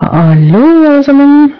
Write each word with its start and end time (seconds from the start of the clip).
Hallo, 0.00 0.58
alle 0.86 1.04
sammen. 1.04 1.54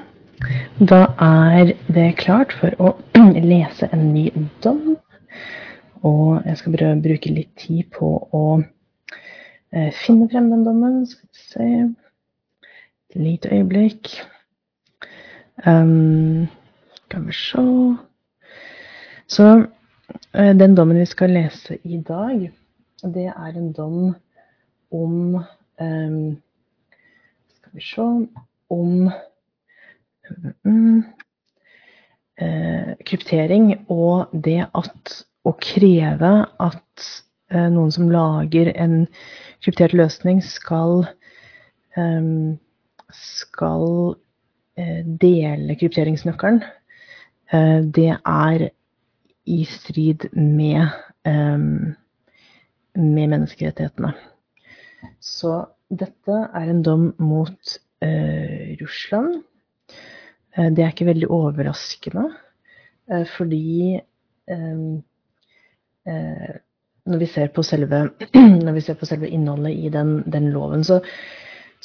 Da 0.88 1.06
er 1.18 1.70
det 1.88 2.18
klart 2.20 2.52
for 2.52 2.74
å 2.76 2.90
lese 3.52 3.88
en 3.96 4.10
ny 4.12 4.26
dom. 4.60 4.98
Og 6.04 6.44
jeg 6.44 6.58
skal 6.60 6.76
bruke 7.00 7.32
litt 7.32 7.54
tid 7.56 7.88
på 7.96 8.10
å 8.36 8.42
eh, 9.72 9.88
finne 10.04 10.28
frem 10.28 10.50
den 10.52 10.68
dommen. 10.68 11.00
Skal 11.08 11.30
vi 11.32 11.46
se 11.48 11.70
Et 13.08 13.16
lite 13.24 13.56
øyeblikk. 13.56 14.12
Um, 15.64 16.48
skal 17.06 17.24
vi 17.24 17.32
se 17.32 17.68
Så 19.32 19.50
eh, 20.34 20.52
den 20.60 20.76
dommen 20.76 21.00
vi 21.00 21.08
skal 21.08 21.32
lese 21.32 21.78
i 21.84 22.04
dag, 22.04 22.50
det 23.02 23.30
er 23.32 23.56
en 23.56 23.72
dom 23.72 24.12
om 24.92 25.40
um, 25.80 26.36
vi 27.76 27.84
se 27.84 28.02
om 28.72 29.10
mm, 30.64 31.02
eh, 32.40 32.92
kryptering 33.06 33.72
og 33.92 34.32
det 34.32 34.62
at 34.66 35.16
å 35.46 35.52
kreve 35.62 36.32
at 36.62 37.08
eh, 37.52 37.68
noen 37.70 37.92
som 37.94 38.10
lager 38.10 38.72
en 38.74 39.04
kryptert 39.64 39.94
løsning, 39.96 40.40
skal, 40.44 41.04
eh, 41.96 42.32
skal 43.12 43.86
eh, 44.76 45.04
dele 45.04 45.78
krypteringsnøkkelen, 45.78 46.64
det 47.46 48.08
er 48.10 48.62
i 49.46 49.60
strid 49.70 50.24
med, 50.34 50.88
eh, 51.24 51.58
med 52.96 53.28
menneskerettighetene. 53.30 54.10
Så 55.20 55.52
dette 55.90 56.38
er 56.54 56.70
en 56.70 56.82
dom 56.82 57.08
mot 57.22 57.78
eh, 58.02 58.76
Russland. 58.80 59.40
Eh, 60.56 60.70
det 60.74 60.84
er 60.84 60.92
ikke 60.92 61.10
veldig 61.10 61.30
overraskende, 61.30 62.28
eh, 63.10 63.26
fordi 63.36 64.02
når 67.06 67.18
vi, 67.18 67.26
selve, 67.66 67.98
når 68.66 68.76
vi 68.76 68.82
ser 68.84 68.94
på 68.94 69.08
selve 69.08 69.26
innholdet 69.26 69.72
i 69.74 69.90
den, 69.90 70.20
den 70.30 70.52
loven, 70.54 70.84
så 70.86 71.00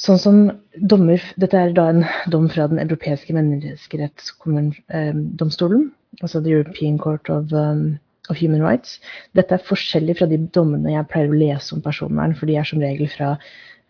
Sånn 0.00 0.16
som 0.18 0.50
dommer, 0.90 1.20
Dette 1.38 1.58
er 1.58 1.72
da 1.76 1.88
en 1.92 2.04
dom 2.32 2.48
fra 2.50 2.66
Den 2.70 2.80
europeiske 2.82 3.34
menneskerettsdomstolen, 3.36 5.82
altså 6.20 6.40
The 6.40 6.54
European 6.56 6.98
Court 6.98 7.30
of, 7.30 7.52
um, 7.52 7.98
of, 8.30 8.36
Human 8.40 8.62
Rights. 8.64 9.00
Dette 9.36 9.54
er 9.54 9.68
forskjellig 9.68 10.16
fra 10.18 10.26
de 10.30 10.38
dommene 10.56 10.94
jeg 10.94 11.08
pleier 11.12 11.28
å 11.30 11.36
lese 11.36 11.74
om 11.76 11.82
personvern, 11.84 12.34
for 12.38 12.46
de 12.48 12.54
er 12.58 12.66
som 12.66 12.82
regel 12.82 13.08
fra 13.12 13.28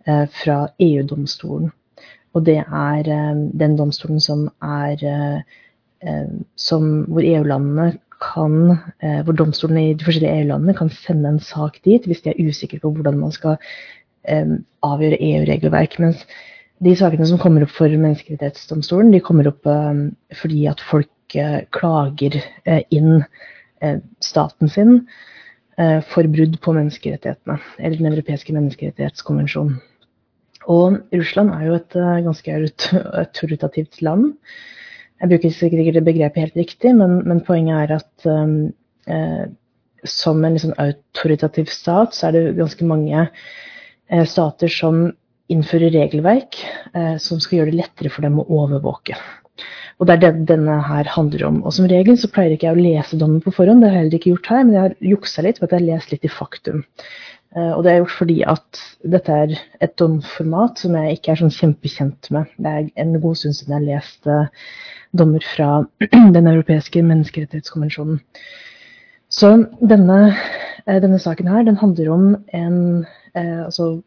fra 0.05 0.57
EU-domstolen. 0.83 1.71
Og 2.37 2.47
det 2.47 2.61
er 2.63 3.11
eh, 3.13 3.43
den 3.61 3.77
domstolen 3.79 4.21
som 4.23 4.47
er 4.65 5.03
eh, 5.05 6.39
som, 6.57 6.89
hvor 7.13 7.25
EU-landene 7.27 7.93
kan, 8.23 8.77
hvor 9.27 9.35
domstolene 9.35 9.83
i 9.89 9.95
de 9.99 10.07
forskjellige 10.07 10.45
EU-landene 10.45 10.77
kan 10.79 10.91
sende 10.95 11.31
en 11.33 11.41
sak 11.43 11.81
dit 11.83 12.05
hvis 12.07 12.21
de 12.23 12.31
er 12.31 12.39
usikre 12.47 12.79
på 12.79 12.93
hvordan 12.95 13.19
man 13.19 13.35
skal 13.35 13.57
avgjøre 14.87 15.19
EU-regelverk. 15.19 15.97
Mens 16.03 16.23
de 16.87 16.95
sakene 16.99 17.27
som 17.27 17.41
kommer 17.43 17.67
opp 17.67 17.75
for 17.75 17.91
Menneskerettighetsdomstolen, 17.91 19.11
de 19.11 19.23
kommer 19.27 19.51
opp 19.51 19.67
fordi 20.39 20.63
at 20.71 20.83
folk 20.87 21.39
klager 21.75 22.39
inn 22.95 23.25
staten 24.23 24.71
sin 24.71 25.01
for 26.15 26.31
brudd 26.31 26.61
på 26.63 26.79
menneskerettighetene, 26.79 27.59
eller 27.79 27.99
Den 27.99 28.13
europeiske 28.13 28.55
menneskerettighetskonvensjonen. 28.55 29.81
Og 30.71 31.01
Russland 31.15 31.51
er 31.55 31.65
jo 31.67 31.79
et 31.79 31.97
uh, 31.99 32.21
ganske 32.27 32.59
autoritativt 33.23 34.03
land. 34.03 34.33
Jeg 35.23 35.31
bruker 35.31 35.55
sikkert 35.55 35.83
ikke 35.83 35.97
det 35.97 36.05
begrepet 36.07 36.45
helt 36.45 36.61
riktig, 36.61 36.95
men, 36.99 37.21
men 37.29 37.43
poenget 37.47 37.85
er 37.85 37.97
at 38.01 38.29
um, 38.31 38.73
uh, 39.11 39.45
som 40.05 40.43
en 40.45 40.57
liksom 40.57 40.75
autoritativ 40.83 41.71
stat, 41.71 42.15
så 42.15 42.29
er 42.29 42.37
det 42.37 42.57
ganske 42.59 42.87
mange 42.87 43.27
uh, 43.29 44.25
stater 44.27 44.73
som 44.73 45.05
innfører 45.53 45.93
regelverk 45.93 46.57
som 47.21 47.41
skal 47.43 47.59
gjøre 47.59 47.73
det 47.75 47.81
lettere 47.83 48.09
for 48.15 48.25
dem 48.25 48.39
å 48.41 48.45
overvåke. 48.57 49.19
Og 50.01 50.09
det 50.09 50.15
er 50.15 50.23
det 50.23 50.47
denne 50.49 50.79
her 50.87 51.09
handler 51.15 51.45
om. 51.47 51.59
Og 51.67 51.75
som 51.77 51.89
regel 51.91 52.17
så 52.19 52.31
pleier 52.33 52.55
ikke 52.55 52.71
jeg 52.71 52.79
å 52.79 52.85
lese 52.87 53.19
dommen 53.21 53.43
på 53.45 53.53
forhånd, 53.55 53.85
det 53.85 53.91
har 53.91 53.99
jeg 53.99 54.05
heller 54.05 54.19
ikke 54.19 54.33
gjort 54.33 54.49
her, 54.51 54.65
men 54.65 54.77
jeg 54.77 54.83
har 54.83 54.97
juksa 55.13 55.45
litt 55.47 55.61
ved 55.61 55.69
at 55.69 55.75
jeg 55.75 55.83
har 55.83 55.89
lest 55.91 56.15
litt 56.15 56.27
i 56.27 56.33
faktum. 56.33 56.81
Eh, 57.57 57.73
og 57.77 57.83
det 57.85 57.93
er 57.93 57.99
gjort 58.01 58.17
fordi 58.17 58.39
at 58.49 58.81
dette 59.13 59.35
er 59.45 59.55
et 59.85 59.95
domformat 60.01 60.81
som 60.81 60.97
jeg 60.97 61.19
ikke 61.19 61.35
er 61.35 61.41
sånn 61.43 61.53
kjempekjent 61.53 62.31
med. 62.33 62.53
Det 62.57 62.73
er 62.73 62.87
en 63.03 63.19
god 63.21 63.41
stund 63.41 63.59
siden 63.59 63.75
jeg 63.75 63.81
har 63.81 63.89
lest 63.89 64.29
uh, 64.31 64.69
dommer 65.13 65.45
fra 65.45 65.71
Den 66.37 66.49
europeiske 66.49 67.03
menneskerettighetskonvensjonen. 67.05 68.23
Så 69.33 69.51
denne, 69.81 70.19
uh, 70.87 70.97
denne, 71.05 71.21
saken 71.21 71.51
her, 71.53 71.67
den 71.69 71.81
handler 71.81 72.15
om 72.15 72.31
en 72.53 72.79
Altså, 73.33 74.03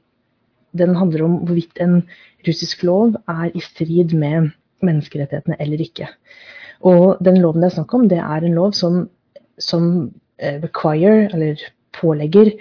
den 0.77 0.91
handler 0.93 1.23
om 1.25 1.39
hvorvidt 1.47 1.79
en 1.81 2.03
russisk 2.45 2.83
lov 2.85 3.15
er 3.25 3.47
i 3.57 3.61
strid 3.63 4.11
med 4.13 4.51
menneskerettighetene 4.85 5.57
eller 5.59 5.81
ikke. 5.81 6.05
Og 6.85 7.17
den 7.25 7.39
loven 7.41 7.63
det 7.63 7.71
er 7.71 7.73
snakk 7.79 7.95
om, 7.97 8.03
det 8.05 8.19
er 8.21 8.45
en 8.45 8.53
lov 8.53 8.75
som, 8.77 8.99
som 9.57 9.87
require, 10.37 11.31
eller 11.33 11.63
pålegger, 11.97 12.51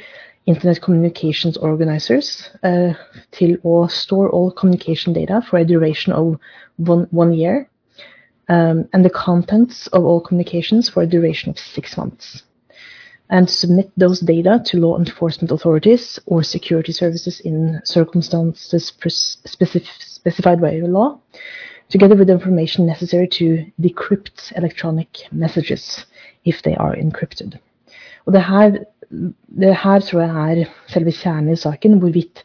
Internet 0.47 0.83
Communications 0.83 1.57
Organizers 1.57 2.51
uh, 2.63 2.93
til 3.33 3.57
å 3.65 3.89
store 3.89 4.29
all 4.29 4.51
communication 4.53 5.15
data 5.15 5.41
for 5.49 5.59
a 5.59 5.65
duration 5.65 6.13
of 6.13 6.39
one, 6.77 7.07
one 7.11 7.33
year, 7.33 7.69
um, 8.49 8.87
and 8.93 9.05
the 9.05 9.11
contents 9.11 9.87
of 9.89 10.05
all 10.05 10.21
communications 10.21 10.91
for 10.91 11.03
a 11.03 11.07
duration 11.07 11.51
of 11.51 11.59
six 11.59 11.97
months, 11.97 12.43
and 13.31 13.49
submit 13.49 13.91
those 13.97 14.21
data 14.21 14.61
to 14.67 14.79
law 14.79 14.99
enforcement 14.99 15.51
authorities 15.51 16.19
or 16.27 16.43
security 16.43 16.93
services 16.93 17.41
in 17.41 17.81
circumstances 17.85 18.93
specific, 19.45 19.89
specified 19.99 20.61
by 20.61 20.73
law, 20.81 21.19
together 21.89 22.17
with 22.17 22.27
the 22.27 22.35
information 22.35 22.87
necessary 22.87 23.29
to 23.29 23.65
decrypt 23.81 24.53
electronic 24.57 25.27
messages 25.33 26.05
if 26.45 26.63
they 26.63 26.75
are 26.77 26.95
encrypted. 26.95 27.59
Og 28.27 28.33
det 28.33 28.43
her 28.43 28.79
det 29.11 29.75
her 29.83 30.01
tror 30.05 30.23
jeg 30.23 30.63
er 30.65 30.73
selve 30.93 31.13
kjernen 31.15 31.55
i 31.55 31.61
saken, 31.61 31.99
hvorvidt 32.03 32.43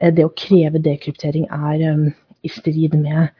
eh, 0.00 0.12
det 0.14 0.26
å 0.26 0.34
kreve 0.36 0.80
dekryptering 0.82 1.48
er 1.50 1.84
um, 1.92 2.08
i 2.44 2.50
strid 2.52 2.94
med, 2.98 3.32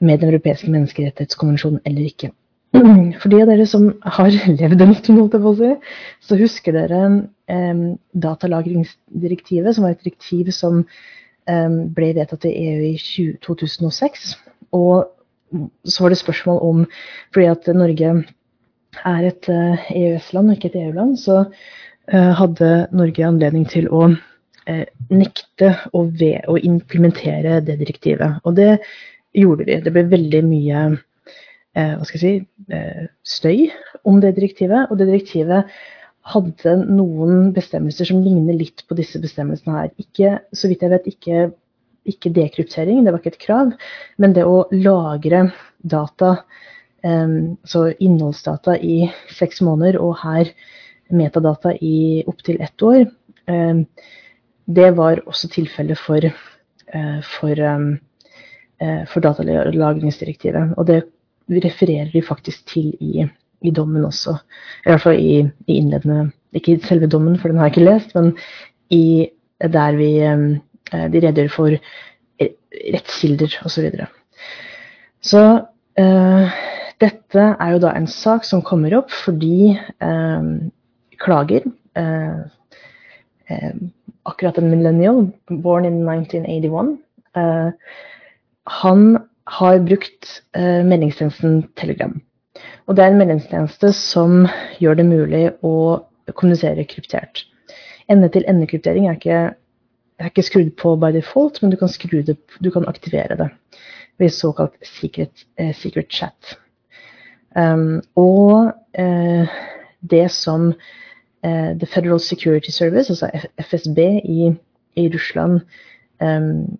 med 0.00 0.20
Den 0.20 0.32
europeiske 0.32 0.70
menneskerettighetskonvensjonen 0.70 1.82
eller 1.86 2.08
ikke. 2.08 2.30
For 3.20 3.32
de 3.32 3.42
av 3.42 3.50
dere 3.50 3.66
som 3.66 3.90
har 4.04 4.30
levd 4.60 4.84
en 4.84 4.96
stund, 4.98 5.38
si, 5.60 5.74
så 6.28 6.40
husker 6.40 6.76
dere 6.76 7.04
eh, 7.50 7.84
datalagringsdirektivet, 8.26 9.74
som 9.74 9.86
var 9.86 9.96
et 9.96 10.04
direktiv 10.04 10.52
som 10.54 10.82
eh, 10.82 11.78
ble 11.96 12.12
vedtatt 12.18 12.48
i 12.48 12.56
EU 12.72 12.90
i 12.92 12.96
20, 13.00 13.38
2006. 13.46 14.32
Og 14.76 15.08
så 15.88 16.04
var 16.04 16.12
det 16.12 16.20
spørsmål 16.20 16.58
om 16.60 16.80
Fordi 17.32 17.46
at 17.48 17.70
Norge 17.72 18.10
er 19.08 19.22
et 19.24 19.48
eh, 19.48 19.92
EØS-land 19.96 20.50
og 20.50 20.58
ikke 20.58 20.68
et 20.74 20.82
EU-land, 20.82 21.16
så 21.20 21.46
Eh, 21.48 21.87
hadde 22.08 22.88
Norge 22.96 23.26
anledning 23.26 23.66
til 23.68 23.88
å 23.92 24.06
eh, 24.08 24.86
nekte 25.12 25.74
å, 25.92 26.06
ved, 26.08 26.46
å 26.48 26.56
implementere 26.56 27.60
det 27.64 27.78
direktivet. 27.82 28.40
Og 28.48 28.56
det 28.58 28.78
gjorde 29.36 29.66
vi. 29.68 29.78
Det 29.84 29.92
ble 29.92 30.06
veldig 30.08 30.42
mye 30.46 30.82
eh, 30.88 31.94
hva 31.98 32.08
skal 32.08 32.18
jeg 32.22 32.24
si, 32.24 32.72
støy 33.28 33.68
om 34.08 34.22
det 34.24 34.34
direktivet. 34.38 34.88
Og 34.88 35.00
det 35.00 35.10
direktivet 35.10 35.68
hadde 36.28 36.74
noen 36.88 37.52
bestemmelser 37.56 38.08
som 38.08 38.24
ligner 38.24 38.56
litt 38.56 38.84
på 38.88 38.96
disse 38.98 39.20
bestemmelsene 39.20 39.76
her. 39.76 39.92
Ikke, 40.00 40.34
så 40.52 40.68
vidt 40.70 40.84
jeg 40.84 40.92
vet, 40.92 41.06
ikke, 41.12 41.44
ikke 42.08 42.34
dekryptering, 42.36 43.04
det 43.04 43.14
var 43.14 43.22
ikke 43.22 43.34
et 43.36 43.44
krav, 43.44 43.70
men 44.20 44.34
det 44.36 44.44
å 44.44 44.66
lagre 44.74 45.46
data, 45.80 46.34
så 47.00 47.84
innholdsdata, 48.02 48.74
i 48.82 49.06
seks 49.32 49.62
måneder, 49.64 49.96
og 50.02 50.18
her 50.20 50.50
metadata 51.10 51.72
i 51.74 52.22
opptil 52.26 52.60
ett 52.60 52.82
år. 52.82 53.06
Ehm, 53.46 53.84
det 54.64 54.90
var 54.96 55.22
også 55.26 55.48
tilfellet 55.52 55.98
for, 55.98 56.24
eh, 56.24 57.20
for, 57.22 57.60
ehm, 57.60 57.98
eh, 58.80 59.04
for 59.06 59.20
datalagringsdirektivet. 59.20 60.74
Og 60.76 60.86
det 60.86 61.02
refererer 61.48 62.12
de 62.12 62.22
faktisk 62.22 62.66
til 62.66 62.94
i, 63.00 63.28
i 63.62 63.70
dommen 63.70 64.04
også. 64.04 64.38
I 64.86 64.90
hvert 64.90 65.00
fall 65.00 65.18
i, 65.18 65.50
i, 65.66 65.78
innledende 65.78 66.32
Ikke 66.54 66.72
i 66.72 66.80
selve 66.80 67.06
dommen, 67.06 67.38
for 67.38 67.48
den 67.48 67.58
har 67.58 67.66
jeg 67.68 67.76
ikke 67.76 67.90
lest, 67.90 68.14
men 68.14 68.36
i, 68.90 69.28
der 69.60 69.96
vi 69.96 70.18
ehm, 70.24 70.60
eh, 70.92 71.08
de 71.12 71.20
redegjør 71.20 71.48
for 71.48 71.74
rettskilder 72.94 73.58
osv. 73.64 73.68
Så, 73.68 73.80
videre. 73.82 74.06
så 75.20 75.62
dette 77.00 77.44
er 77.60 77.72
jo 77.72 77.78
da 77.82 77.92
en 77.96 78.06
sak 78.06 78.44
som 78.44 78.62
kommer 78.62 78.96
opp 78.98 79.10
fordi 79.10 79.76
um, 80.00 80.70
klager. 81.18 81.66
Eh, 81.98 82.38
eh, 83.48 83.74
akkurat 84.28 84.58
en 84.58 84.70
millennial, 84.70 85.26
born 85.48 85.84
in 85.84 86.04
1981, 86.04 86.98
eh, 87.36 87.70
han 88.68 89.18
har 89.48 89.78
brukt 89.80 90.42
meldingstjenesten 90.52 91.62
Telegram. 91.80 92.12
Og 92.84 92.96
det 92.96 93.04
er 93.04 93.14
en 93.14 93.20
meldingstjeneste 93.20 93.94
som 93.96 94.42
gjør 94.76 94.98
det 94.98 95.06
mulig 95.08 95.44
å 95.64 95.72
kommunisere 96.36 96.84
kryptert. 96.84 97.46
Ende-til-ende-kryptering 98.12 99.08
er, 99.08 99.54
er, 100.20 100.28
ikke 100.28 100.44
skrudd 100.44 100.74
på 100.76 100.94
by 101.00 101.14
default, 101.16 101.62
men 101.62 101.72
du 101.72 101.78
kan, 101.80 101.88
det, 102.28 102.36
du 102.36 102.70
kan 102.74 102.88
aktivere 102.92 103.38
det 103.40 103.48
ved 104.18 104.34
såkalt 104.34 104.74
secret, 104.84 105.46
eh, 105.56 105.74
secret 105.76 106.10
chat. 106.12 106.58
Um, 107.56 108.02
og 108.18 108.72
eh, 108.92 109.48
det 110.00 110.26
som 110.34 110.72
The 111.42 111.86
Federal 111.86 112.18
Security 112.18 112.70
Service, 112.70 113.10
altså 113.10 113.30
FSB 113.58 113.98
i, 114.24 114.50
i 114.96 115.08
Russland, 115.14 115.60
um, 116.20 116.78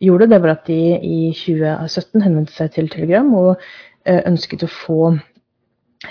gjorde, 0.00 0.28
det 0.30 0.42
var 0.42 0.50
at 0.50 0.66
de 0.66 0.98
i 1.00 1.32
2017 1.32 2.22
henvendte 2.22 2.52
seg 2.52 2.74
til 2.74 2.90
Telegram 2.92 3.30
og 3.34 3.62
ønsket 4.04 4.66
å 4.66 4.68
få 4.68 4.98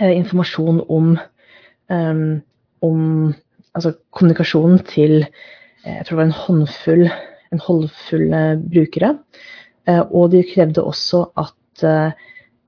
informasjon 0.01 0.81
om, 0.89 1.13
um, 1.93 2.41
om 2.81 3.03
altså 3.77 3.93
kommunikasjonen 4.17 4.81
til 4.89 5.19
jeg 5.83 6.05
tror 6.07 6.15
det 6.15 6.21
var 6.21 6.29
en 6.29 6.41
håndfull, 6.45 7.07
en 7.51 7.61
håndfull 7.67 8.35
brukere. 8.71 9.17
Og 10.15 10.31
de 10.31 10.45
krevde 10.47 10.83
også 10.83 11.25
at 11.37 11.83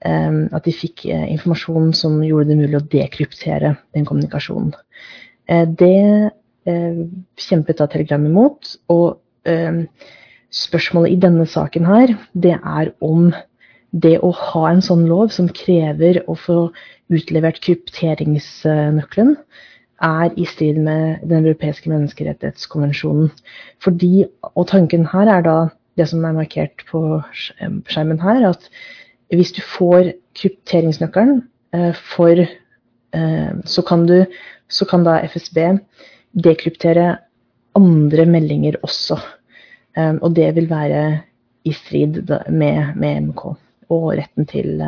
at 0.05 0.65
de 0.67 0.74
fikk 0.75 1.05
eh, 1.09 1.27
informasjon 1.33 1.93
som 1.97 2.19
gjorde 2.24 2.51
det 2.51 2.59
mulig 2.59 2.79
å 2.79 2.88
dekryptere 2.91 3.75
den 3.95 4.07
kommunikasjonen. 4.07 4.74
Eh, 5.50 5.65
det 5.67 6.31
eh, 6.69 7.01
kjempet 7.47 7.81
da 7.81 7.89
Telegram 7.91 8.25
imot, 8.25 8.75
og 8.93 9.21
spørsmålet 10.55 11.13
i 11.13 11.19
denne 11.21 11.43
saken 11.45 11.85
her, 11.85 12.15
det 12.33 12.55
er 12.57 12.89
om 13.05 13.27
det 13.93 14.15
å 14.25 14.31
ha 14.33 14.63
en 14.71 14.81
sånn 14.81 15.03
lov 15.05 15.29
som 15.35 15.51
krever 15.53 16.24
å 16.25 16.33
få 16.33 16.57
utlevert 17.13 17.62
krypteringsnøkkelen, 17.62 19.35
er 20.03 20.33
i 20.35 20.47
strid 20.50 20.81
med 20.81 21.21
Den 21.29 21.45
europeiske 21.45 21.91
menneskerettighetskonvensjonen. 21.93 23.29
Fordi, 23.79 24.25
og 24.55 24.65
tanken 24.74 25.05
her 25.13 25.29
er 25.38 25.45
da 25.45 25.57
det 25.95 26.09
som 26.09 26.25
er 26.25 26.35
markert 26.35 26.83
på 26.89 27.21
skjermen 27.31 28.19
her, 28.19 28.50
at 28.50 28.67
hvis 29.34 29.53
du 29.55 29.62
får 29.65 30.13
krypteringsnøkkelen, 30.38 31.41
eh, 31.74 31.94
for, 32.15 32.39
eh, 33.13 33.53
så, 33.65 33.82
kan 33.82 34.05
du, 34.05 34.25
så 34.70 34.86
kan 34.86 35.05
da 35.05 35.20
FSB 35.25 35.79
dekryptere 36.36 37.17
andre 37.75 38.25
meldinger 38.25 38.77
også. 38.84 39.17
Eh, 39.98 40.15
og 40.22 40.36
det 40.36 40.55
vil 40.55 40.70
være 40.70 41.22
i 41.65 41.74
strid 41.74 42.22
med, 42.50 42.96
med 42.96 43.32
MK 43.32 43.46
og 43.89 44.12
retten 44.17 44.46
til, 44.46 44.82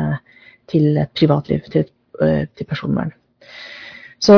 til 0.70 1.06
privatliv, 1.14 1.60
til, 1.70 1.88
til 2.18 2.66
personvern. 2.66 3.10
Så 4.18 4.36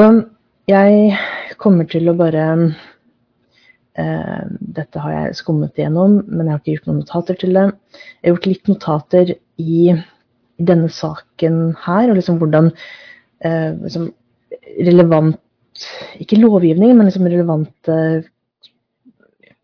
jeg 0.69 1.17
kommer 1.61 1.85
til 1.89 2.09
å 2.09 2.17
bare 2.17 2.47
Dette 4.01 5.01
har 5.03 5.13
jeg 5.13 5.37
skummet 5.37 5.77
igjennom, 5.77 6.21
men 6.29 6.47
jeg 6.47 6.53
har 6.53 6.61
ikke 6.61 6.75
gjort 6.77 6.87
noen 6.89 7.01
notater 7.03 7.37
til 7.41 7.57
det. 7.57 7.65
Jeg 7.99 8.23
har 8.23 8.33
gjort 8.33 8.47
litt 8.49 8.71
notater 8.71 9.33
i, 9.61 9.93
denne 10.61 10.91
saken 10.93 11.71
her, 11.87 12.11
og 12.11 12.19
liksom 12.19 12.41
hvordan 12.41 12.71
eh, 13.45 13.73
liksom 13.81 14.11
relevant 14.87 15.39
Ikke 16.21 16.37
lovgivning, 16.37 16.97
men 16.97 17.09
liksom 17.09 17.29
relevante 17.31 17.97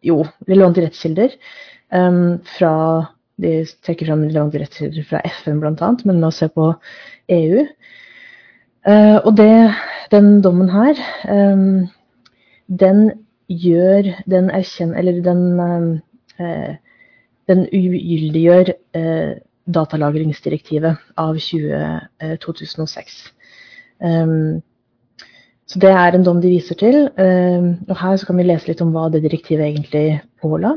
Jo, 0.06 0.22
relevante 0.48 0.84
rettskilder 0.84 1.34
um, 1.92 2.38
fra 2.56 2.72
De 3.42 3.58
trekker 3.84 4.08
fram 4.08 4.24
relevante 4.24 4.62
rettskilder 4.62 5.04
fra 5.08 5.20
FN 5.42 5.60
bl.a., 5.60 5.92
men 6.08 6.22
la 6.22 6.30
oss 6.30 6.40
se 6.40 6.48
på 6.48 6.70
EU. 7.34 7.66
Uh, 8.86 9.18
og 9.26 9.34
det, 9.36 9.74
den 10.14 10.40
dommen 10.40 10.70
her, 10.70 11.00
um, 11.28 11.88
den 12.70 13.10
gjør 13.50 14.08
Den 14.30 14.48
erkjenner 14.54 14.98
Eller 15.02 15.20
den 15.22 15.42
uh, 16.40 16.76
den 17.46 17.66
ugyldiggjør 17.70 18.72
uh, 18.98 19.34
datalagringsdirektivet 19.66 20.96
av 21.18 21.38
20, 21.38 22.00
2006. 22.42 23.32
Um, 24.00 24.62
så 25.66 25.78
Det 25.78 25.90
er 25.90 26.14
en 26.14 26.24
dom 26.24 26.40
de 26.40 26.48
viser 26.48 26.74
til. 26.74 27.08
Um, 27.18 27.78
og 27.88 27.96
Her 27.98 28.16
så 28.16 28.26
kan 28.26 28.36
vi 28.36 28.46
lese 28.46 28.68
litt 28.68 28.80
om 28.80 28.92
hva 28.94 29.08
det 29.10 29.22
direktivet 29.22 29.66
egentlig 29.66 30.20
påla. 30.42 30.76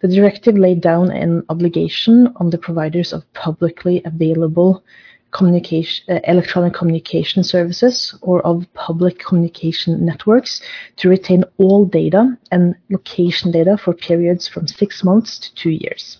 The 0.00 0.08
directive 0.08 0.58
laid 0.58 0.82
down 0.82 1.10
an 1.10 1.42
obligation 1.48 2.28
on 2.36 2.50
the 2.50 2.58
providers 2.58 3.12
of 3.12 3.22
publicly 3.32 4.00
available 4.04 4.82
communication, 5.30 6.04
uh, 6.08 6.20
electronic 6.24 6.74
communication 6.74 7.44
services 7.44 8.14
or 8.22 8.40
of 8.46 8.66
public 8.74 9.18
communication 9.18 10.04
networks 10.04 10.60
to 10.96 11.08
retain 11.08 11.44
all 11.58 11.84
data 11.84 12.36
and 12.50 12.74
location 12.90 13.52
data 13.52 13.76
for 13.76 13.94
periods 13.94 14.48
from 14.48 14.66
six 14.66 15.04
months 15.04 15.38
to 15.38 15.54
two 15.54 15.70
years 15.70 16.18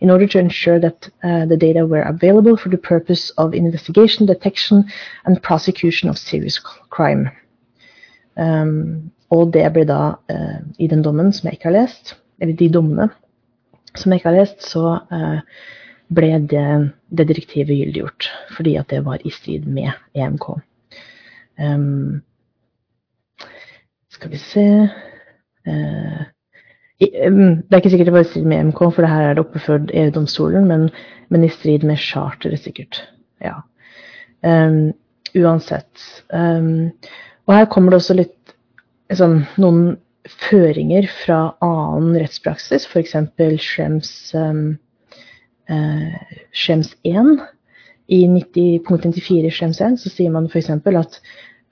in 0.00 0.10
order 0.10 0.26
to 0.26 0.38
ensure 0.38 0.78
that 0.80 1.08
uh, 1.24 1.46
the 1.46 1.56
data 1.56 1.86
were 1.86 2.02
available 2.02 2.56
for 2.56 2.68
the 2.68 2.78
purpose 2.78 3.30
of 3.38 3.54
investigation, 3.54 4.26
detection 4.26 4.84
and 5.24 5.42
prosecution 5.42 6.08
of 6.08 6.18
serious 6.18 6.58
crime. 6.90 7.30
Um, 8.36 9.12
og 9.30 9.52
det 9.52 9.64
ble 9.72 9.86
da, 9.88 10.16
uh, 10.30 10.60
i 10.78 10.86
den 10.86 11.02
dommen 11.02 11.32
som 11.32 11.48
jeg 11.48 11.58
ikke 11.58 11.70
har 11.70 11.78
lest, 11.80 12.14
eller 12.40 12.54
de 12.54 12.68
dommene 12.72 13.08
som 13.96 14.12
jeg 14.12 14.20
ikke 14.20 14.30
har 14.30 14.38
lest, 14.38 14.62
så 14.62 14.98
uh, 15.10 15.40
ble 16.14 16.30
det, 16.50 16.68
det 17.10 17.28
direktivet 17.28 17.78
gyldiggjort. 17.80 18.30
Fordi 18.56 18.76
at 18.76 18.90
det 18.92 19.02
var 19.06 19.24
i 19.24 19.32
strid 19.34 19.66
med 19.66 19.90
EMK. 20.14 20.50
Um, 21.58 22.22
skal 24.12 24.30
vi 24.30 24.40
se 24.40 24.66
uh, 25.66 26.22
det 27.00 27.72
er 27.72 27.80
ikke 27.80 27.90
sikkert 27.92 28.08
det 28.08 28.14
var 28.14 28.24
i 28.24 28.28
strid 28.30 28.46
med 28.48 28.60
EMK, 28.60 28.78
for 28.78 29.04
det 29.04 29.10
her 29.10 29.28
er 29.28 29.34
det 29.36 29.44
oppe 29.44 29.60
før 29.60 29.84
EU-domstolen, 29.92 30.64
men, 30.68 30.88
men, 31.28 31.44
i 31.44 31.52
strid 31.52 31.84
med 31.84 32.00
charteret, 32.00 32.62
sikkert. 32.62 33.02
Ja. 33.44 33.58
Um, 34.40 34.94
uansett. 35.36 36.06
Um, 36.32 36.92
og 37.46 37.54
her 37.54 37.68
kommer 37.68 37.92
det 37.92 38.00
også 38.00 38.16
litt 38.16 38.54
sånn, 39.12 39.42
noen 39.60 39.98
føringer 40.48 41.06
fra 41.24 41.40
annen 41.62 42.16
rettspraksis, 42.16 42.88
f.eks. 42.88 43.14
Schrems, 43.62 44.14
um, 44.34 44.78
uh, 45.70 46.16
Schrems 46.56 46.94
1. 47.04 47.36
I 48.06 48.22
90, 48.30 48.84
punkt 48.86 49.04
94 49.04 49.48
i 49.48 49.52
Schrems 49.52 49.82
1 49.82 50.00
så 50.00 50.10
sier 50.14 50.32
man 50.32 50.46
f.eks. 50.46 50.70
at 50.70 51.20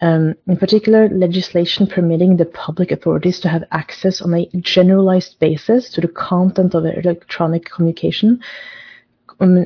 Um, 0.04 0.34
in 0.46 0.58
particular, 0.58 1.08
legislation 1.08 1.87
permitting 1.87 2.37
the 2.37 2.44
public 2.44 2.92
authorities 2.92 3.40
to 3.40 3.49
have 3.49 3.64
access 3.70 4.20
on 4.20 4.34
a 4.34 4.46
generalized 4.61 5.38
basis 5.38 5.88
to 5.92 6.02
the 6.02 6.08
content 6.08 6.75
of 6.75 6.84
electronic 6.84 7.64
communication 7.70 8.40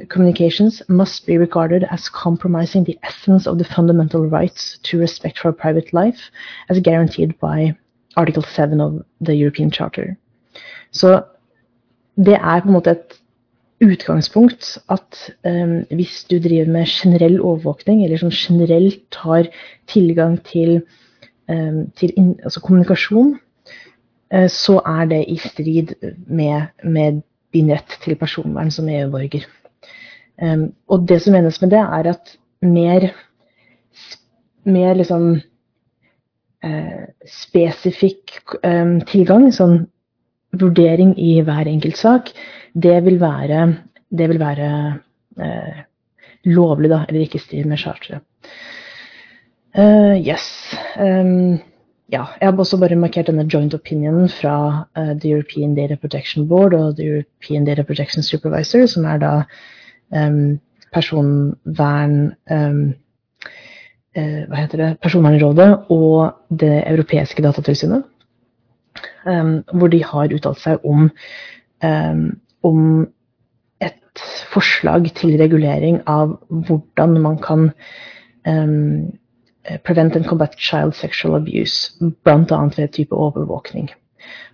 communications 0.08 0.80
must 0.88 1.26
be 1.26 1.36
regarded 1.36 1.84
as 1.90 2.08
compromising 2.08 2.84
the 2.84 2.98
essence 3.02 3.46
of 3.48 3.58
the 3.58 3.64
fundamental 3.64 4.26
rights 4.26 4.78
to 4.84 4.98
respect 4.98 5.38
for 5.40 5.52
private 5.52 5.92
life 5.92 6.30
as 6.70 6.78
guaranteed 6.80 7.38
by 7.40 7.76
Article 8.16 8.42
7 8.42 8.80
of 8.80 9.04
the 9.20 9.34
European 9.34 9.70
Charter. 9.70 10.16
Så 10.92 11.22
det 12.16 12.34
er 12.34 12.60
på 12.60 12.68
en 12.68 12.72
måte 12.72 12.90
et 12.90 13.20
utgangspunkt 13.84 14.78
at 14.90 15.18
um, 15.46 15.82
hvis 15.94 16.24
du 16.30 16.38
driver 16.42 16.70
med 16.70 16.86
generell 16.90 17.40
overvåkning, 17.40 18.04
eller 18.04 18.18
som 18.18 18.30
generelt 18.30 19.14
har 19.22 19.46
tilgang 19.88 20.38
til, 20.44 20.82
um, 21.50 21.90
til 21.96 22.12
in, 22.16 22.34
altså 22.42 22.60
kommunikasjon, 22.60 23.36
uh, 24.34 24.48
så 24.48 24.80
er 24.86 25.04
det 25.12 25.24
i 25.28 25.36
strid 25.36 25.94
med, 26.26 26.62
med 26.84 27.22
din 27.54 27.70
rett 27.72 27.98
til 28.02 28.16
personvern 28.16 28.70
som 28.70 28.88
EU-borger. 28.88 29.46
Um, 30.42 30.72
og 30.88 31.08
det 31.08 31.22
som 31.22 31.34
menes 31.34 31.62
med 31.62 31.70
det, 31.70 31.82
er 31.82 32.10
at 32.14 32.34
mer, 32.62 33.10
mer 34.64 34.94
liksom 34.98 35.30
uh, 36.64 37.04
spesifikk 37.26 38.58
tilgang, 39.06 39.52
sånn 39.54 39.84
vurdering 40.58 41.12
i 41.20 41.38
hver 41.44 41.68
enkelt 41.68 41.98
sak, 42.00 42.32
det 42.82 43.04
vil 43.04 43.20
være, 43.20 43.74
det 44.18 44.28
vil 44.28 44.40
være 44.40 44.70
eh, 45.40 45.84
lovlig, 46.44 46.90
da, 46.90 47.04
eller 47.08 47.20
ikke 47.20 47.38
i 47.40 47.44
strid 47.44 47.64
med 47.64 47.80
charteret. 47.80 48.20
Uh, 49.78 50.16
yes. 50.16 50.74
Um, 50.98 51.58
ja, 52.08 52.24
jeg 52.40 52.48
har 52.48 52.56
også 52.58 52.78
bare 52.80 52.96
markert 52.96 53.26
denne 53.26 53.44
joint 53.52 53.74
opinionen 53.74 54.28
fra 54.28 54.86
uh, 54.98 55.12
The 55.20 55.30
European 55.30 55.74
Data 55.74 55.94
Protection 55.94 56.48
Board 56.48 56.74
og 56.74 56.96
The 56.96 57.06
European 57.06 57.64
Data 57.64 57.82
Protection 57.82 58.22
Supervisor, 58.22 58.86
som 58.86 59.04
er 59.04 59.18
da 59.18 59.32
um, 60.16 60.58
personvern 60.92 62.32
um, 62.50 62.94
Hva 64.18 64.56
heter 64.56 64.80
det? 64.80 64.86
Personvernrådet 65.02 65.68
og 65.94 66.32
Det 66.50 66.82
europeiske 66.86 67.42
datatilsynet. 67.42 68.02
hvor 69.72 69.86
de 69.88 70.04
har 70.04 70.32
uttalt 70.34 70.58
seg 70.58 70.78
om, 70.84 71.10
om 72.66 73.06
et 73.84 74.24
forslag 74.52 75.10
til 75.18 75.36
regulering 75.40 76.02
av 76.10 76.36
hvordan 76.48 77.18
man 77.22 77.38
kan 77.42 77.70
um, 78.48 79.18
prevent 79.84 80.16
and 80.16 80.26
combat 80.26 80.54
child 80.58 80.94
sexual 80.94 81.36
abuse, 81.36 81.92
bl.a. 82.24 82.60
ved 82.76 82.92
type 82.92 83.12
overvåkning. 83.12 83.90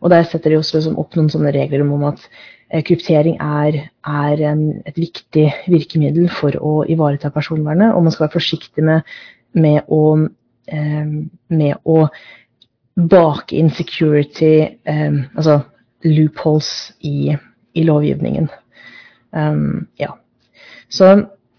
Og 0.00 0.10
Der 0.10 0.22
setter 0.22 0.50
de 0.50 0.56
også 0.56 0.76
liksom 0.78 0.98
opp 1.00 1.16
noen 1.16 1.30
sånne 1.32 1.52
regler 1.54 1.84
om 1.84 2.04
at 2.08 2.22
eh, 2.70 2.82
kryptering 2.84 3.38
er, 3.40 3.80
er 4.06 4.42
en, 4.50 4.64
et 4.86 4.98
viktig 4.98 5.46
virkemiddel 5.70 6.28
for 6.32 6.56
å 6.60 6.74
ivareta 6.90 7.32
personvernet, 7.34 7.94
og 7.94 8.04
man 8.04 8.14
skal 8.14 8.26
være 8.26 8.36
forsiktig 8.36 8.84
med, 8.84 9.14
med, 9.56 9.80
å, 9.88 10.02
eh, 10.68 11.14
med 11.48 11.88
å 11.88 11.98
bake 12.94 13.56
inn 13.58 13.72
security, 13.74 14.54
eh, 14.84 15.20
altså 15.34 15.62
loopholes 16.04 16.70
i, 17.00 17.34
i 17.74 17.84
lovgivningen. 17.86 18.48
Um, 19.34 19.86
ja. 19.98 20.14
Så, 20.88 21.10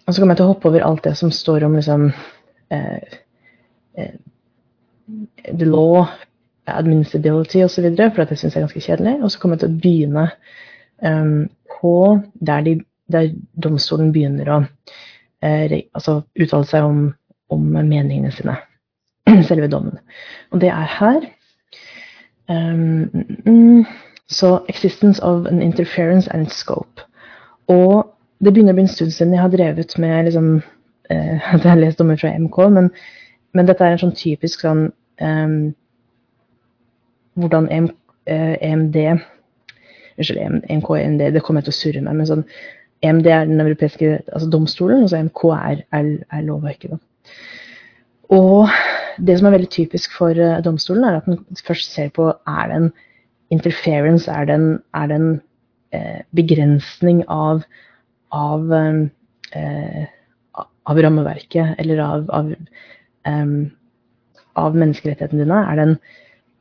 og 0.06 0.14
så 0.14 0.22
kommer 0.22 0.36
jeg 0.36 0.42
til 0.42 0.48
å 0.48 0.54
hoppe 0.54 0.70
over 0.72 0.86
alt 0.86 1.04
det 1.04 1.16
som 1.20 1.32
står 1.34 1.66
om 1.68 1.76
liksom, 1.76 2.08
eh, 2.72 3.18
eh, 3.98 4.14
the 5.52 5.68
law, 5.68 6.06
administrability 6.66 7.64
osv., 7.66 7.90
for 8.16 8.26
det 8.26 8.38
syns 8.40 8.56
jeg 8.56 8.62
er 8.62 8.66
ganske 8.66 8.86
kjedelig. 8.86 9.16
Og 9.24 9.32
så 9.32 9.42
kommer 9.42 9.58
jeg 9.58 9.66
til 9.66 9.74
å 9.74 9.82
begynne 9.84 10.26
um, 11.04 11.50
på 11.76 11.96
der, 12.34 12.64
de, 12.66 12.78
der, 13.12 13.34
domstolen 13.62 14.14
begynner 14.16 14.50
å 14.50 14.62
eh, 15.46 15.82
altså 15.94 16.22
uttale 16.40 16.70
seg 16.70 16.88
om, 16.88 17.04
om, 17.54 17.68
meningene 17.76 18.34
sine. 18.34 18.58
Selve 19.50 19.70
dommen. 19.70 20.00
Og 20.54 20.62
det 20.64 20.72
er 20.74 20.90
her. 20.98 21.30
Um, 22.50 23.10
mm, 23.46 23.86
så 24.28 24.66
'existence 24.68 25.24
of 25.24 25.46
an 25.46 25.62
interference 25.62 26.32
and 26.34 26.48
scope'. 26.48 27.02
Og 27.68 28.16
det 28.44 28.54
begynner 28.54 28.74
å 28.74 28.76
bli 28.76 28.82
en 28.82 28.88
stund 28.88 29.12
siden 29.12 29.34
jeg 29.34 29.42
har 29.42 29.50
drevet 29.50 29.98
med 29.98 30.26
liksom, 30.26 30.64
eh, 31.10 31.54
at 31.54 31.64
jeg 31.64 31.72
har 31.72 31.80
lest 31.80 32.00
dommer 32.00 32.16
fra 32.16 32.38
MK, 32.38 32.58
men, 32.70 32.90
men, 33.54 33.66
dette 33.66 33.84
er 33.84 33.92
en 33.92 33.98
sånn 33.98 34.16
typisk 34.16 34.60
sånn 34.60 34.92
eh, 35.18 35.72
hvordan 37.36 37.70
EM, 37.72 37.90
eh, 38.28 38.58
EMD 38.62 38.96
Unnskyld, 40.16 40.64
EMK 40.70 40.90
EMD, 40.96 41.22
det 41.34 41.44
kommer 41.44 41.62
jeg 41.62 41.66
til 41.66 41.74
å 41.74 41.80
surre 41.82 42.02
med. 42.06 42.16
Men 42.16 42.28
sånn, 42.30 42.44
EMD 43.04 43.28
er 43.28 43.50
den 43.50 43.60
europeiske 43.60 44.22
altså 44.32 44.48
domstolen, 44.52 45.04
og 45.04 45.12
så 45.12 45.20
EMK 45.20 45.42
er, 45.58 45.82
er, 45.92 46.12
er 46.32 46.46
lovverket. 46.48 46.96
Da. 46.96 47.00
Og 48.36 48.72
det 49.28 49.38
som 49.38 49.50
er 49.50 49.58
veldig 49.58 49.72
typisk 49.76 50.16
for 50.16 50.40
uh, 50.40 50.62
domstolen, 50.64 51.04
er 51.04 51.20
at 51.20 51.28
den 51.28 51.44
først 51.68 51.92
ser 51.94 52.14
på 52.16 52.30
er 52.32 52.72
det 52.72 52.80
en 52.80 52.88
interference, 53.54 54.32
er 54.32 54.48
det 54.50 54.58
en, 54.58 54.70
er 54.94 55.10
det 55.10 55.18
en 55.20 55.32
eh, 55.94 56.22
begrensning 56.36 57.24
av, 57.32 57.64
av, 58.34 58.72
eh, 59.56 60.06
av, 60.56 61.02
rammeverket 61.06 61.82
eller 61.82 62.02
av, 62.04 62.30
av, 62.34 62.54
um, 63.28 63.58
av 64.56 64.80
menneskerettighetene 64.80 65.46
dine? 65.46 65.60
Er 65.62 65.80
det 65.80 65.86
en 65.90 66.00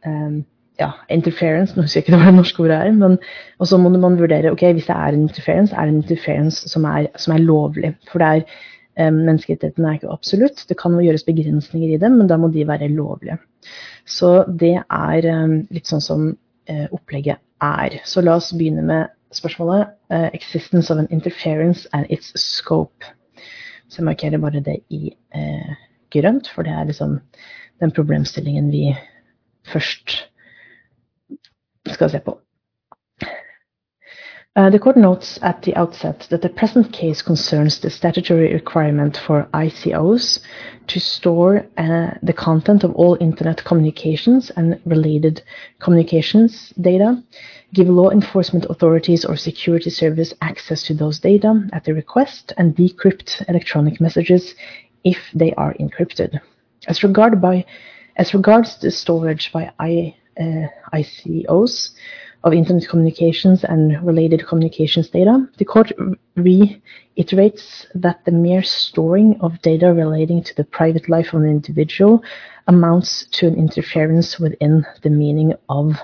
um, 0.04 0.36
ja, 0.80 0.90
interference, 1.14 1.76
nå 1.76 1.86
husker 1.86 2.02
jeg 2.02 2.08
ikke 2.08 2.18
hva 2.18 2.28
det 2.28 2.36
norske 2.40 2.62
ordet 2.64 2.82
er, 2.82 2.92
men 2.98 3.18
og 3.62 3.70
så 3.70 3.78
må 3.80 3.92
man 3.94 4.18
vurdere 4.20 4.52
ok, 4.52 4.66
hvis 4.76 4.90
det 4.90 4.98
er 4.98 5.14
en 5.16 5.26
interference, 5.28 5.74
er 5.74 5.88
det 5.88 5.94
en 5.94 6.02
interference 6.02 6.70
som 6.70 6.86
er, 6.90 7.08
som 7.20 7.36
er 7.36 7.44
lovlig. 7.46 7.94
For 8.10 8.22
det 8.22 8.30
er 8.30 9.08
um, 9.08 9.24
menneskerettighetene 9.24 9.90
er 9.90 10.00
ikke 10.00 10.14
absolutt. 10.14 10.64
Det 10.68 10.78
kan 10.80 11.00
gjøres 11.00 11.26
begrensninger 11.26 11.94
i 11.94 12.00
dem, 12.02 12.20
men 12.20 12.30
da 12.30 12.40
må 12.40 12.52
de 12.52 12.66
være 12.68 12.92
lovlige. 12.92 13.40
Så 14.04 14.42
det 14.60 14.76
er 14.82 15.28
litt 15.72 15.88
sånn 15.88 16.02
som 16.04 16.32
opplegget 16.92 17.42
er. 17.62 17.98
Så 18.04 18.22
la 18.24 18.36
oss 18.38 18.52
begynne 18.56 18.82
med 18.82 19.10
spørsmålet 19.34 19.86
uh, 20.12 20.28
'Existence 20.34 20.92
of 20.92 20.98
an 20.98 21.10
interference 21.10 21.88
and 21.92 22.06
its 22.10 22.32
scope'. 22.40 23.04
Så 23.88 23.98
jeg 23.98 24.04
markerer 24.04 24.38
bare 24.38 24.60
det 24.60 24.78
i 24.90 25.12
uh, 25.36 25.74
grønt, 26.10 26.48
for 26.54 26.62
det 26.62 26.72
er 26.72 26.84
liksom 26.84 27.20
den 27.80 27.90
problemstillingen 27.90 28.72
vi 28.72 28.96
først 29.72 30.30
skal 31.86 32.10
se 32.10 32.20
på. 32.20 32.38
Uh, 34.56 34.70
the 34.70 34.78
court 34.78 34.96
notes 34.96 35.36
at 35.42 35.60
the 35.62 35.74
outset 35.74 36.28
that 36.30 36.40
the 36.40 36.48
present 36.48 36.92
case 36.92 37.20
concerns 37.20 37.80
the 37.80 37.90
statutory 37.90 38.52
requirement 38.52 39.16
for 39.26 39.48
ICOs 39.52 40.38
to 40.86 41.00
store 41.00 41.66
uh, 41.76 42.10
the 42.22 42.32
content 42.32 42.84
of 42.84 42.94
all 42.94 43.18
Internet 43.20 43.64
communications 43.64 44.50
and 44.50 44.80
related 44.86 45.42
communications 45.80 46.72
data, 46.80 47.20
give 47.72 47.88
law 47.88 48.10
enforcement 48.10 48.64
authorities 48.70 49.24
or 49.24 49.34
security 49.34 49.90
service 49.90 50.32
access 50.40 50.84
to 50.84 50.94
those 50.94 51.18
data 51.18 51.68
at 51.72 51.82
the 51.82 51.92
request, 51.92 52.52
and 52.56 52.76
decrypt 52.76 53.44
electronic 53.48 54.00
messages 54.00 54.54
if 55.02 55.18
they 55.34 55.52
are 55.54 55.74
encrypted. 55.80 56.40
As, 56.86 57.02
regard 57.02 57.40
by, 57.40 57.64
as 58.14 58.32
regards 58.34 58.78
the 58.78 58.92
storage 58.92 59.50
by 59.50 59.72
I, 59.80 60.14
uh, 60.38 60.68
ICOs 60.92 61.90
of 62.44 62.52
Internet 62.52 62.88
communications 62.88 63.64
and 63.64 64.06
related 64.06 64.46
communications 64.46 65.08
data, 65.08 65.48
the 65.56 65.64
court 65.64 65.90
reiterates 66.36 67.86
that 67.94 68.22
the 68.26 68.30
mere 68.30 68.62
storing 68.62 69.40
of 69.40 69.60
data 69.62 69.92
relating 69.94 70.42
to 70.44 70.54
the 70.54 70.64
private 70.64 71.08
life 71.08 71.32
of 71.32 71.40
an 71.40 71.48
individual 71.48 72.22
amounts 72.68 73.26
to 73.32 73.46
an 73.46 73.54
interference 73.54 74.38
within 74.38 74.86
the 75.02 75.10
meaning 75.10 75.54
of 75.70 75.94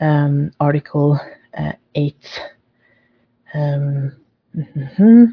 um, 0.00 0.52
Article 0.60 1.18
uh, 1.56 1.72
8. 1.94 2.40
Um, 3.54 4.12
mm-hmm. 4.54 5.24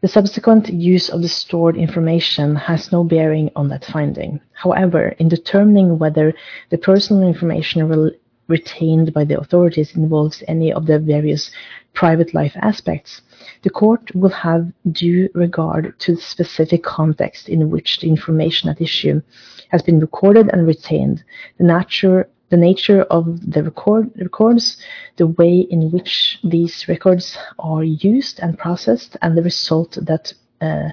The 0.00 0.08
subsequent 0.08 0.68
use 0.68 1.08
of 1.08 1.22
the 1.22 1.28
stored 1.28 1.76
information 1.76 2.56
has 2.56 2.92
no 2.92 3.04
bearing 3.04 3.50
on 3.54 3.68
that 3.68 3.84
finding. 3.84 4.40
However, 4.52 5.08
in 5.18 5.28
determining 5.28 5.98
whether 5.98 6.34
the 6.70 6.78
personal 6.78 7.26
information 7.26 7.88
re- 7.88 8.18
retained 8.48 9.12
by 9.12 9.24
the 9.24 9.38
authorities 9.38 9.94
involves 9.94 10.42
any 10.48 10.72
of 10.72 10.86
the 10.86 10.98
various 10.98 11.50
private 11.94 12.34
life 12.34 12.56
aspects, 12.56 13.22
the 13.62 13.70
court 13.70 14.14
will 14.14 14.30
have 14.30 14.72
due 14.92 15.28
regard 15.34 15.98
to 16.00 16.14
the 16.14 16.20
specific 16.20 16.82
context 16.82 17.48
in 17.48 17.70
which 17.70 18.00
the 18.00 18.08
information 18.08 18.68
at 18.68 18.80
issue 18.80 19.20
has 19.68 19.82
been 19.82 20.00
recorded 20.00 20.48
and 20.52 20.66
retained, 20.66 21.22
the 21.58 21.64
nature 21.64 22.28
the 22.50 22.56
nature 22.56 23.02
of 23.02 23.52
the 23.52 23.62
record, 23.62 24.10
records, 24.16 24.78
the 25.16 25.26
way 25.26 25.66
in 25.70 25.90
which 25.90 26.38
these 26.42 26.88
records 26.88 27.36
are 27.58 27.84
used 27.84 28.40
and 28.40 28.58
processed, 28.58 29.16
and 29.20 29.36
the 29.36 29.42
result 29.42 29.98
that 30.00 30.32
uh, 30.62 30.88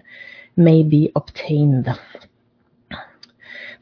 may 0.57 0.83
be 0.83 1.11
obtained. 1.15 1.87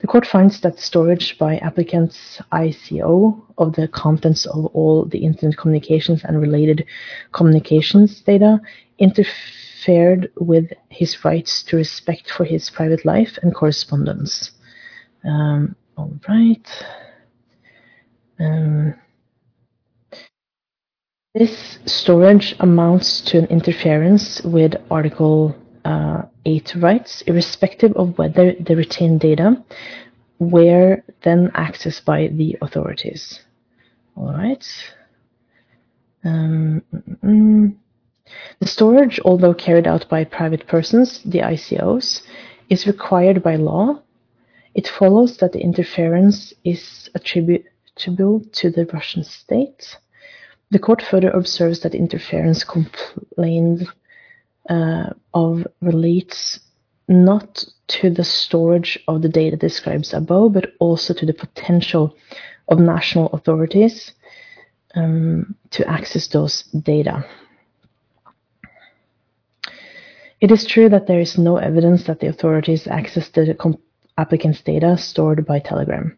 The 0.04 0.08
court 0.08 0.28
finds 0.28 0.60
that 0.60 0.82
storage 0.82 1.38
by 1.38 1.60
applicants 1.60 2.42
ICO 2.52 3.42
of 3.58 3.74
the 3.74 3.88
contents 3.88 4.46
of 4.46 4.66
all 4.74 5.06
the 5.06 5.20
internet 5.20 5.58
communications 5.58 6.26
and 6.26 6.42
related 6.42 6.86
communications 7.32 8.20
data 8.20 8.60
interfered 9.00 10.30
with 10.36 10.74
his 10.89 11.24
rights 11.24 11.63
to 11.63 11.78
respect 11.78 12.30
for 12.30 12.44
his 12.44 12.70
private 12.70 13.06
life 13.06 13.39
and 13.42 13.56
correspondence. 13.56 14.52
Um, 15.24 15.74
all 15.96 16.12
right. 16.28 16.68
Um, 18.42 18.96
this 21.34 21.80
storage 21.86 22.58
amounts 22.60 23.22
to 23.22 23.38
an 23.38 23.46
interference 23.46 24.42
with 24.42 24.74
Article 24.92 25.56
uh, 25.86 26.24
8 26.46 26.76
rights, 26.76 27.22
irrespective 27.28 27.93
of 27.93 28.17
whether 28.17 28.54
the 28.54 28.76
retained 28.76 29.19
data 29.19 29.63
were 30.39 31.04
then 31.24 31.50
accessed 31.52 32.06
by 32.06 32.28
the 32.28 32.58
authorities. 32.62 33.41
All 34.15 34.32
right. 34.34 34.65
Um, 36.24 36.84
mm, 37.24 37.76
the 38.60 38.67
storage, 38.67 39.19
although 39.26 39.54
carried 39.54 39.88
out 39.88 40.08
by 40.10 40.24
private 40.24 40.67
persons, 40.67 41.22
the 41.24 41.39
ICOs, 41.39 42.22
is 42.69 42.88
required 42.88 43.43
by 43.43 43.56
law. 43.56 44.02
It 44.74 44.88
follows 44.88 45.38
that 45.38 45.52
the 45.52 45.60
interference 45.60 46.54
is 46.63 47.10
attributable 47.13 48.41
to 48.54 48.72
the 48.72 48.86
Russian 48.91 49.24
state. 49.24 49.98
The 50.72 50.80
court 50.80 51.02
further 51.02 51.30
observes 51.30 51.82
that 51.82 51.93
interference 51.93 52.63
complained 52.63 53.88
uh, 54.69 55.10
of 55.34 55.65
relates 55.82 56.60
not 57.08 57.63
to 57.88 58.10
the 58.10 58.23
storage 58.23 58.97
of 59.08 59.21
the 59.21 59.30
data 59.30 59.58
described 59.58 60.13
above, 60.13 60.54
but 60.54 60.73
also 60.80 61.13
to 61.13 61.26
the 61.26 61.34
potential 61.34 62.15
of 62.69 62.80
national 62.80 63.28
authorities 63.34 64.13
um, 64.95 65.56
to 65.71 65.88
access 65.88 66.28
those 66.28 66.63
data. 66.63 67.26
It 70.39 70.52
is 70.52 70.65
true 70.65 70.89
that 70.89 71.08
there 71.08 71.19
is 71.19 71.38
no 71.38 71.58
evidence 71.58 72.04
that 72.06 72.19
the 72.19 72.28
authorities 72.28 72.86
accessed 72.86 73.34
the 73.34 73.78
applicant's 74.17 74.62
data 74.62 74.97
stored 74.97 75.45
by 75.45 75.60
Telegram. 75.60 76.17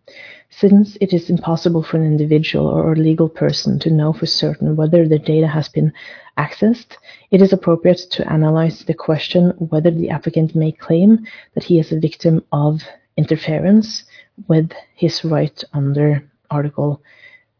Since 0.49 0.97
it 1.01 1.13
is 1.13 1.29
impossible 1.29 1.83
for 1.83 1.97
an 1.97 2.05
individual 2.05 2.67
or 2.67 2.95
legal 2.95 3.27
person 3.27 3.77
to 3.79 3.91
know 3.91 4.13
for 4.13 4.25
certain 4.25 4.75
whether 4.75 5.07
the 5.07 5.19
data 5.19 5.47
has 5.47 5.67
been 5.67 5.91
accessed, 6.37 6.97
it 7.31 7.41
is 7.41 7.51
appropriate 7.51 8.01
to 8.11 8.31
analyze 8.31 8.85
the 8.85 8.93
question 8.93 9.49
whether 9.57 9.91
the 9.91 10.09
applicant 10.09 10.55
may 10.55 10.71
claim 10.71 11.25
that 11.55 11.63
he 11.63 11.79
is 11.79 11.91
a 11.91 11.99
victim 11.99 12.43
of 12.51 12.81
interference 13.17 14.05
with 14.47 14.71
his 14.95 15.23
right 15.25 15.63
under 15.73 16.23
Article 16.49 17.01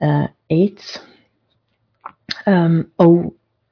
uh, 0.02 0.28
8, 0.50 1.00
um, 2.46 2.92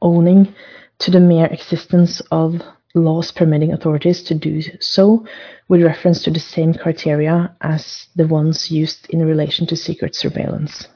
owning 0.02 0.54
to 1.00 1.12
the 1.12 1.20
mere 1.20 1.46
existence 1.46 2.22
of 2.32 2.62
laws 2.96 3.32
permitting 3.32 3.74
authorities 3.74 4.22
to 4.24 4.36
do 4.36 4.62
so 4.80 5.26
with 5.68 5.82
reference 5.82 6.24
to 6.24 6.32
the 6.32 6.40
same 6.40 6.74
criteria 6.74 7.56
as 7.62 8.08
the 8.16 8.28
ones 8.28 8.70
used 8.70 9.08
in 9.10 9.26
relation 9.26 9.66
to 9.68 9.76
secret 9.76 10.16
surveillance. 10.16 10.88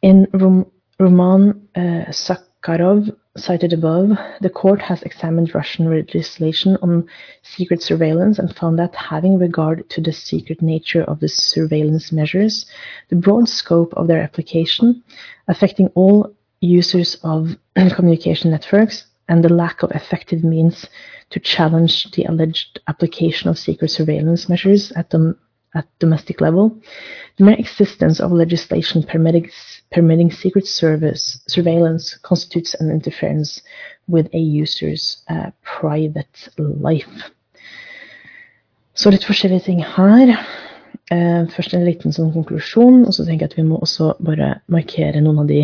In 0.00 0.26
Rom- 0.32 0.70
Roman 0.98 1.68
uh, 1.74 2.10
Zakharov, 2.10 3.14
cited 3.36 3.72
above, 3.72 4.10
the 4.40 4.50
court 4.50 4.80
has 4.82 5.02
examined 5.02 5.54
Russian 5.54 5.90
legislation 5.90 6.76
on 6.82 7.06
secret 7.42 7.82
surveillance 7.82 8.38
and 8.38 8.54
found 8.54 8.78
that 8.78 8.94
having 8.94 9.38
regard 9.38 9.88
to 9.90 10.00
the 10.00 10.12
secret 10.12 10.60
nature 10.60 11.02
of 11.04 11.20
the 11.20 11.28
surveillance 11.28 12.12
measures, 12.12 12.66
the 13.08 13.16
broad 13.16 13.48
scope 13.48 13.94
of 13.94 14.06
their 14.06 14.22
application, 14.22 15.02
affecting 15.48 15.88
all 15.94 16.34
users 16.60 17.16
of 17.22 17.56
communication 17.94 18.50
networks, 18.50 19.06
and 19.28 19.44
the 19.44 19.52
lack 19.52 19.82
of 19.82 19.90
effective 19.92 20.44
means 20.44 20.86
to 21.30 21.40
challenge 21.40 22.10
the 22.12 22.24
alleged 22.24 22.80
application 22.88 23.48
of 23.48 23.58
secret 23.58 23.90
surveillance 23.90 24.48
measures 24.48 24.92
at, 24.92 25.10
the, 25.10 25.36
at 25.74 25.86
domestic 25.98 26.40
level, 26.40 26.76
the 27.38 27.44
mere 27.44 27.56
existence 27.58 28.20
of 28.20 28.32
legislation 28.32 29.02
permitting, 29.02 29.48
permitting 29.90 30.30
secret 30.30 30.66
service 30.66 31.40
surveillance 31.48 32.18
constitutes 32.22 32.74
an 32.74 32.90
interference 32.90 33.62
with 34.08 34.28
a 34.34 34.38
user's 34.38 35.22
uh, 35.28 35.50
private 35.62 36.48
life. 36.58 37.30
Så 38.94 39.10
litt 39.10 39.24
forskjellige 39.24 39.64
ting 39.64 39.80
her. 39.96 40.34
Uh, 41.12 41.48
først 41.52 41.72
en 41.74 41.84
liten 41.84 42.12
sånn 42.12 42.32
konklusjon, 42.34 43.06
og 43.08 43.14
så 43.16 43.24
tenker 43.24 43.46
jeg 43.46 43.52
at 43.52 43.58
vi 43.58 43.64
må 43.66 43.78
også 43.80 44.12
bare 44.20 44.58
markere 44.72 45.20
noen 45.24 45.42
av 45.42 45.48
de 45.48 45.62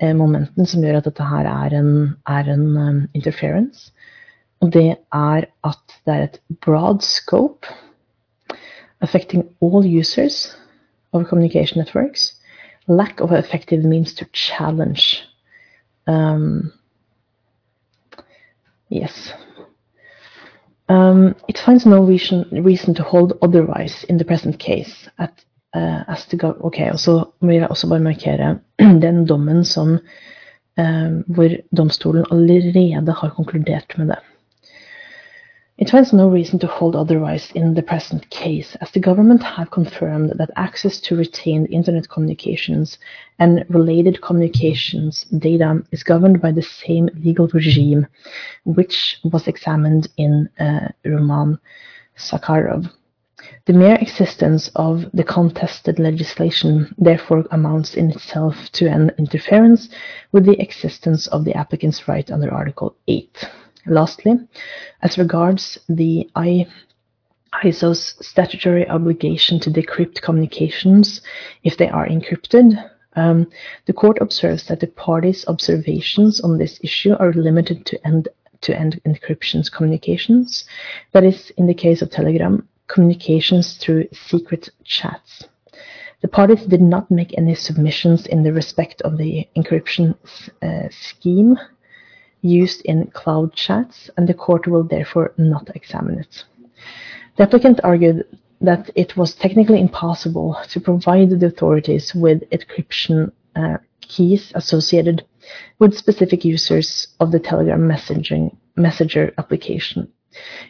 momenten 0.00 0.66
som 0.66 0.82
gjør 0.82 0.98
at 0.98 1.06
dette 1.08 1.24
her 1.24 1.46
er 1.46 1.74
en, 1.78 2.16
er 2.26 2.50
en 2.50 2.64
um, 2.76 3.00
interference. 3.14 3.92
Og 4.60 4.72
det 4.72 4.96
er 5.12 5.44
at 5.64 5.96
det 6.06 6.14
er 6.14 6.22
et 6.22 6.40
broad 6.64 7.00
scope 7.00 7.66
affecting 9.00 9.44
all 9.60 9.84
users 9.84 10.56
of 11.12 11.26
communication 11.26 11.78
networks. 11.78 12.34
Lack 12.86 13.20
of 13.20 13.32
effective 13.32 13.84
means 13.84 14.14
to 14.14 14.24
challenge. 14.32 15.22
Um, 16.06 16.72
yes. 18.90 19.32
Um, 20.88 21.34
it 21.48 21.58
finds 21.58 21.86
no 21.86 22.02
reason, 22.02 22.44
reason 22.52 22.94
to 22.94 23.02
hold 23.02 23.38
otherwise 23.42 24.04
in 24.08 24.18
the 24.18 24.24
present 24.24 24.58
case 24.58 25.08
at 25.18 25.44
uh, 25.74 26.02
Astegard 26.08 26.56
Ok, 26.60 26.80
og 26.92 26.98
så 26.98 27.24
vil 27.40 27.56
jeg 27.56 27.68
også 27.68 27.88
bare 27.88 28.00
markere 28.00 28.58
den 29.06 29.26
dommen 29.26 29.64
som 29.64 29.98
uh, 30.78 31.10
hvor 31.26 31.56
domstolen 31.76 32.26
allerede 32.30 33.12
har 33.12 33.34
konkludert 33.36 33.98
med 33.98 34.06
det. 34.06 34.18
It 35.76 35.90
finds 35.90 36.12
no 36.12 36.28
reason 36.28 36.60
to 36.60 36.68
hold 36.68 36.94
otherwise 36.94 37.50
in 37.52 37.74
the 37.74 37.82
present 37.82 38.30
case, 38.30 38.76
as 38.80 38.92
the 38.92 39.00
government 39.00 39.42
have 39.42 39.72
confirmed 39.72 40.30
that 40.38 40.50
access 40.54 41.00
to 41.00 41.16
retained 41.16 41.66
internet 41.68 42.08
communications 42.08 42.96
and 43.40 43.64
related 43.68 44.20
communications 44.20 45.24
data 45.24 45.82
is 45.90 46.04
governed 46.04 46.40
by 46.40 46.52
the 46.52 46.62
same 46.62 47.08
legal 47.24 47.48
regime, 47.48 48.06
which 48.62 49.18
was 49.24 49.48
examined 49.48 50.06
in 50.16 50.48
uh, 50.60 50.90
Roman 51.04 51.58
Zakharov. 52.16 52.88
The 53.66 53.72
mere 53.72 53.96
existence 53.96 54.70
of 54.76 55.06
the 55.12 55.24
contested 55.24 55.98
legislation 55.98 56.94
therefore 56.98 57.44
amounts 57.50 57.94
in 57.94 58.10
itself 58.10 58.70
to 58.72 58.88
an 58.88 59.10
interference 59.18 59.88
with 60.32 60.44
the 60.44 60.60
existence 60.60 61.26
of 61.28 61.44
the 61.44 61.54
applicant's 61.56 62.06
right 62.06 62.30
under 62.30 62.52
Article 62.52 62.94
8. 63.08 63.48
Lastly, 63.86 64.38
as 65.02 65.18
regards 65.18 65.78
the 65.88 66.28
ISO's 67.62 68.14
statutory 68.20 68.88
obligation 68.88 69.60
to 69.60 69.70
decrypt 69.70 70.22
communications 70.22 71.20
if 71.62 71.76
they 71.76 71.88
are 71.88 72.06
encrypted, 72.06 72.90
um, 73.16 73.46
the 73.86 73.92
court 73.92 74.18
observes 74.20 74.66
that 74.66 74.80
the 74.80 74.88
parties' 74.88 75.44
observations 75.48 76.40
on 76.40 76.58
this 76.58 76.80
issue 76.82 77.14
are 77.14 77.32
limited 77.32 77.86
to 77.86 78.06
end 78.06 78.28
to 78.62 78.78
end 78.78 79.00
encryption 79.06 79.70
communications. 79.70 80.64
That 81.12 81.24
is, 81.24 81.50
in 81.58 81.66
the 81.66 81.74
case 81.74 82.00
of 82.00 82.10
Telegram, 82.10 82.66
communications 82.94 83.76
through 83.76 84.06
secret 84.12 84.70
chats. 84.84 85.44
The 86.22 86.28
parties 86.28 86.64
did 86.64 86.80
not 86.80 87.10
make 87.10 87.36
any 87.36 87.54
submissions 87.54 88.26
in 88.26 88.44
the 88.44 88.52
respect 88.52 89.02
of 89.02 89.18
the 89.18 89.46
encryption 89.56 90.14
uh, 90.62 90.88
scheme 90.90 91.58
used 92.40 92.82
in 92.84 93.08
cloud 93.08 93.52
chats, 93.54 94.10
and 94.16 94.28
the 94.28 94.40
court 94.46 94.66
will 94.66 94.84
therefore 94.84 95.34
not 95.36 95.74
examine 95.74 96.20
it. 96.20 96.44
The 97.36 97.42
applicant 97.42 97.80
argued 97.82 98.24
that 98.60 98.90
it 98.94 99.16
was 99.16 99.34
technically 99.34 99.80
impossible 99.80 100.56
to 100.70 100.80
provide 100.80 101.30
the 101.30 101.46
authorities 101.46 102.14
with 102.14 102.48
encryption 102.50 103.32
uh, 103.56 103.78
keys 104.00 104.52
associated 104.54 105.24
with 105.80 105.98
specific 105.98 106.44
users 106.44 107.08
of 107.20 107.32
the 107.32 107.40
Telegram 107.40 107.80
messaging 107.80 108.56
messenger 108.76 109.32
application. 109.36 110.08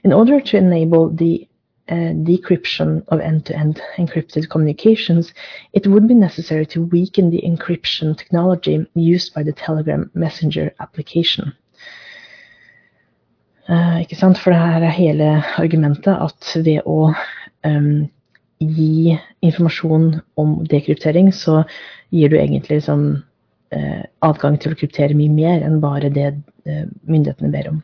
In 0.03 0.13
order 0.13 0.41
to 0.41 0.57
enable 0.57 1.11
the 1.11 1.47
uh, 1.89 2.13
decryption 2.25 3.05
of 3.09 3.21
end-to-end 3.21 3.81
encrypted 3.97 4.49
communications, 4.49 5.33
it 5.73 5.87
would 5.87 6.09
be 6.09 6.15
necessary 6.15 6.67
to 6.67 6.83
weaken 6.83 7.31
the 7.31 7.43
encryption 7.43 8.17
technology 8.17 8.87
used 8.95 9.35
by 9.35 9.43
the 9.43 9.53
Telegram 9.53 10.11
Messenger 10.15 10.73
application. 10.81 11.53
Uh, 13.69 14.01
ikke 14.01 14.17
sant? 14.17 14.39
For 14.39 14.53
det 14.53 14.61
her 14.61 14.85
er 14.85 14.93
hele 14.93 15.29
argumentet 15.57 16.17
at 16.21 16.51
ved 16.65 16.83
å 16.85 17.15
um, 17.65 18.09
gi 18.61 19.17
informasjon 19.45 20.21
om 20.41 20.59
dekryptering, 20.69 21.33
så 21.33 21.63
gir 22.13 22.29
du 22.29 22.37
egentlig 22.37 22.81
liksom, 22.81 23.07
uh, 23.77 24.03
adgang 24.21 24.61
til 24.61 24.73
å 24.73 24.81
kryptere 24.81 25.17
mye 25.17 25.33
mer 25.33 25.65
enn 25.65 25.81
bare 25.85 26.13
det 26.13 26.35
myndighetene 26.65 27.53
ber 27.53 27.67
om. 27.75 27.81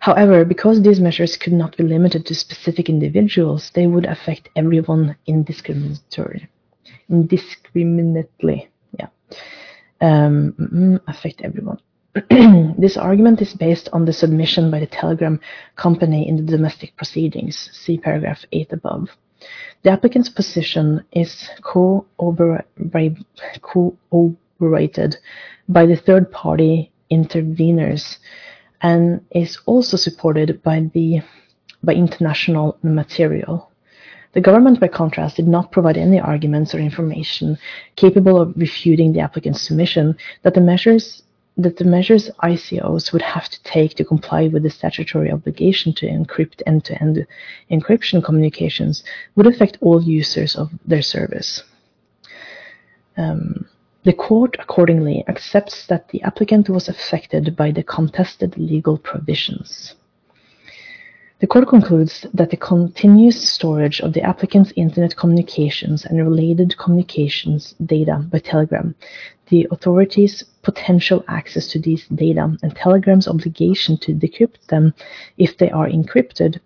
However, 0.00 0.44
because 0.46 0.80
these 0.80 0.98
measures 0.98 1.36
could 1.36 1.52
not 1.52 1.76
be 1.76 1.84
limited 1.84 2.24
to 2.26 2.34
specific 2.34 2.88
individuals, 2.88 3.70
they 3.74 3.86
would 3.86 4.06
affect 4.06 4.48
everyone 4.56 5.14
indiscriminately. 5.26 6.48
Indiscriminately, 7.10 8.70
yeah. 8.98 9.08
Um, 10.00 11.00
affect 11.06 11.42
everyone. 11.42 11.80
this 12.78 12.96
argument 12.96 13.42
is 13.42 13.52
based 13.52 13.90
on 13.92 14.06
the 14.06 14.12
submission 14.12 14.70
by 14.70 14.80
the 14.80 14.86
Telegram 14.86 15.38
company 15.76 16.26
in 16.26 16.36
the 16.36 16.42
domestic 16.42 16.96
proceedings. 16.96 17.68
See 17.72 17.98
paragraph 17.98 18.42
8 18.52 18.72
above. 18.72 19.10
The 19.82 19.90
applicant's 19.90 20.30
position 20.30 21.04
is 21.12 21.48
co-operated 21.62 22.76
by 25.68 25.86
the 25.86 25.96
third 25.96 26.32
party 26.32 26.90
interveners 27.12 28.16
and 28.82 29.24
is 29.30 29.58
also 29.66 29.96
supported 29.96 30.62
by 30.62 30.90
the 30.94 31.20
by 31.82 31.94
international 31.94 32.76
material. 32.82 33.70
The 34.32 34.40
government, 34.40 34.78
by 34.78 34.88
contrast, 34.88 35.36
did 35.36 35.48
not 35.48 35.72
provide 35.72 35.96
any 35.96 36.20
arguments 36.20 36.74
or 36.74 36.78
information 36.78 37.58
capable 37.96 38.40
of 38.40 38.56
refuting 38.56 39.12
the 39.12 39.20
applicant's 39.20 39.62
submission 39.62 40.16
that 40.42 40.54
the 40.54 40.60
measures 40.60 41.22
that 41.56 41.76
the 41.76 41.84
measures 41.84 42.30
ICOs 42.42 43.12
would 43.12 43.22
have 43.22 43.48
to 43.48 43.62
take 43.64 43.94
to 43.94 44.04
comply 44.04 44.46
with 44.48 44.62
the 44.62 44.70
statutory 44.70 45.30
obligation 45.30 45.92
to 45.92 46.06
encrypt 46.06 46.62
end-to-end 46.66 47.26
encryption 47.70 48.24
communications 48.24 49.02
would 49.34 49.46
affect 49.46 49.76
all 49.80 50.00
users 50.02 50.56
of 50.56 50.70
their 50.86 51.02
service. 51.02 51.64
Um, 53.16 53.66
the 54.04 54.12
court 54.12 54.56
accordingly 54.58 55.24
accepts 55.28 55.86
that 55.86 56.08
the 56.08 56.22
applicant 56.22 56.68
was 56.70 56.88
affected 56.88 57.54
by 57.54 57.70
the 57.70 57.82
contested 57.82 58.56
legal 58.56 58.96
provisions. 58.96 59.94
The 61.40 61.46
court 61.46 61.68
concludes 61.68 62.26
that 62.34 62.50
the 62.50 62.56
continuous 62.56 63.48
storage 63.48 64.00
of 64.00 64.12
the 64.12 64.22
applicant's 64.22 64.72
internet 64.76 65.16
communications 65.16 66.04
and 66.04 66.18
related 66.18 66.76
communications 66.76 67.74
data 67.86 68.24
by 68.30 68.40
Telegram, 68.40 68.94
the 69.48 69.66
authorities' 69.70 70.44
potential 70.62 71.24
access 71.28 71.68
to 71.68 71.78
these 71.78 72.06
data, 72.08 72.56
and 72.62 72.76
Telegram's 72.76 73.26
obligation 73.26 73.96
to 73.98 74.12
decrypt 74.12 74.66
them 74.68 74.92
if 75.38 75.56
they 75.56 75.70
are 75.70 75.88
encrypted 75.88 76.60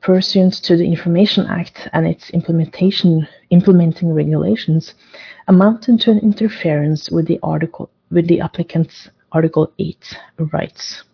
pursuant 0.00 0.62
to 0.62 0.76
the 0.76 0.84
Information 0.84 1.46
Act 1.46 1.88
and 1.92 2.06
its 2.06 2.30
implementation 2.30 3.26
implementing 3.50 4.12
regulations, 4.12 4.94
amounted 5.48 6.00
to 6.00 6.10
an 6.10 6.18
interference 6.18 7.10
with 7.10 7.26
the 7.26 7.38
article 7.42 7.90
with 8.10 8.28
the 8.28 8.40
applicant's 8.40 9.08
Article 9.32 9.72
8 9.78 10.16
rights. 10.52 11.04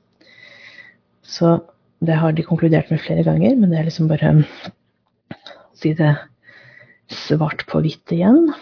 Så 1.22 1.60
det 1.98 2.14
har 2.14 2.32
de 2.32 2.42
konkludert 2.42 2.90
med 2.90 3.00
flere 3.00 3.24
ganger, 3.24 3.56
men 3.56 3.70
det 3.70 3.78
er 3.78 3.88
liksom 3.88 4.08
bare 4.08 4.30
å 4.30 4.42
si 5.74 5.94
det 5.98 6.14
svart 7.10 7.66
på 7.66 7.80
hvitt 7.82 8.12
igjen. 8.14 8.52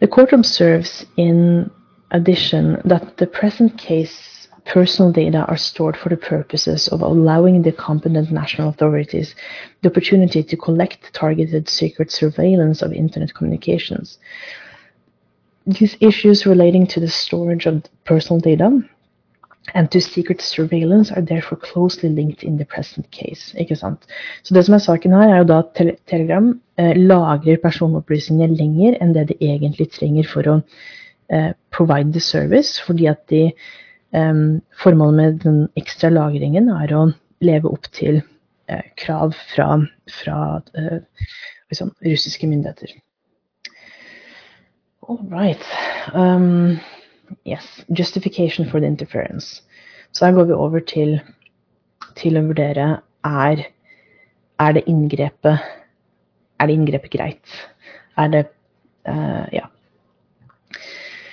The 0.00 0.08
court 0.08 0.32
observes 0.32 1.04
in 1.16 1.70
addition 2.12 2.80
that 2.84 3.16
the 3.16 3.26
present 3.26 3.76
case 3.76 4.48
personal 4.64 5.10
data 5.10 5.46
are 5.46 5.56
stored 5.56 5.96
for 5.96 6.10
the 6.10 6.16
purposes 6.16 6.88
of 6.88 7.00
allowing 7.00 7.62
the 7.62 7.72
competent 7.72 8.30
national 8.30 8.68
authorities 8.68 9.34
the 9.80 9.88
opportunity 9.88 10.42
to 10.42 10.56
collect 10.56 11.12
targeted 11.14 11.68
secret 11.68 12.12
surveillance 12.12 12.82
of 12.82 12.92
internet 12.92 13.34
communications. 13.34 14.18
These 15.66 15.96
issues 16.00 16.46
relating 16.46 16.86
to 16.88 17.00
the 17.00 17.08
storage 17.08 17.66
of 17.66 17.82
personal 18.04 18.40
data 18.40 18.82
and 19.74 19.90
to 19.90 20.00
secret 20.00 20.40
surveillance 20.42 21.10
are 21.12 21.22
therefore 21.22 21.58
closely 21.58 22.08
linked 22.08 22.42
in 22.42 22.56
the 22.58 22.64
present 22.64 23.10
case. 23.10 23.54
Ikke 23.58 23.76
sant? 23.76 24.06
Så 24.42 24.54
det 24.54 24.64
som 24.64 24.74
er 24.74 24.84
saken 24.84 25.12
her, 25.12 25.32
er 25.32 25.42
jo 25.42 25.48
da 25.50 25.58
at 25.64 25.82
Telegram 26.08 26.52
eh, 26.78 26.94
lagrer 26.96 27.60
personopplysninger 27.62 28.54
lenger 28.56 28.98
enn 29.00 29.14
det 29.16 29.28
de 29.32 29.38
egentlig 29.40 29.90
trenger 29.96 30.28
for 30.28 30.48
å 30.48 30.56
eh, 31.30 31.52
provide 31.74 32.12
the 32.12 32.20
service, 32.20 32.80
fordi 32.80 33.08
at 33.10 33.24
de 33.28 33.44
eh, 33.48 34.44
Formålet 34.82 35.16
med 35.16 35.40
den 35.44 35.60
ekstra 35.76 36.10
lagringen 36.14 36.70
er 36.72 36.94
å 36.96 37.08
leve 37.44 37.68
opp 37.70 37.90
til 37.92 38.22
eh, 38.68 38.86
krav 38.96 39.36
fra, 39.52 39.74
fra 40.22 40.38
liksom, 41.68 41.92
russiske 42.04 42.48
myndigheter. 42.48 42.96
All 45.08 45.24
right. 45.30 45.62
Um, 46.12 46.80
Yes. 47.44 47.84
Justification 47.92 48.70
for 48.70 48.80
the 48.80 48.86
interference. 48.86 49.62
Så 50.12 50.26
her 50.26 50.32
går 50.32 50.44
vi 50.44 50.52
over 50.52 50.80
til, 50.80 51.20
til 52.16 52.36
å 52.38 52.42
vurdere 52.42 53.00
er, 53.24 53.64
er 54.58 54.72
det 54.72 54.84
inngrepet 54.86 55.58
Er 56.60 56.66
det 56.66 56.74
inngrepet 56.74 57.10
greit? 57.10 57.58
Er 58.18 58.28
det 58.28 58.46
uh, 59.08 59.46
Ja. 59.52 59.66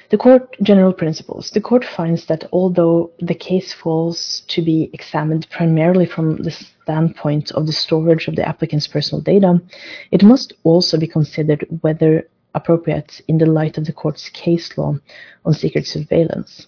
The 0.10 0.18
court 0.18 0.56
general 0.64 0.94
principles. 0.94 1.50
The 1.50 1.62
court 1.62 1.84
finds 1.84 2.26
that 2.28 2.46
although 2.54 3.10
the 3.20 3.34
case 3.34 3.74
falls 3.74 4.44
to 4.48 4.62
be 4.62 4.90
examined 4.94 5.48
primarily 5.50 6.06
from 6.06 6.38
the 6.44 6.52
standpoint 6.52 7.52
of 7.52 7.66
the 7.66 7.74
storage 7.74 8.28
of 8.28 8.36
the 8.36 8.48
applicant's 8.48 8.88
personal 8.88 9.22
data, 9.22 9.60
it 10.12 10.24
must 10.24 10.54
also 10.64 10.98
be 10.98 11.08
considered 11.08 11.66
whether 11.82 12.28
appropriate 12.56 13.22
in 13.28 13.38
the 13.38 13.46
light 13.46 13.78
of 13.78 13.86
the 13.86 13.94
court's 13.94 14.30
case 14.30 14.78
law 14.78 14.96
on 15.46 15.54
secret 15.54 15.86
surveillance. 15.86 16.68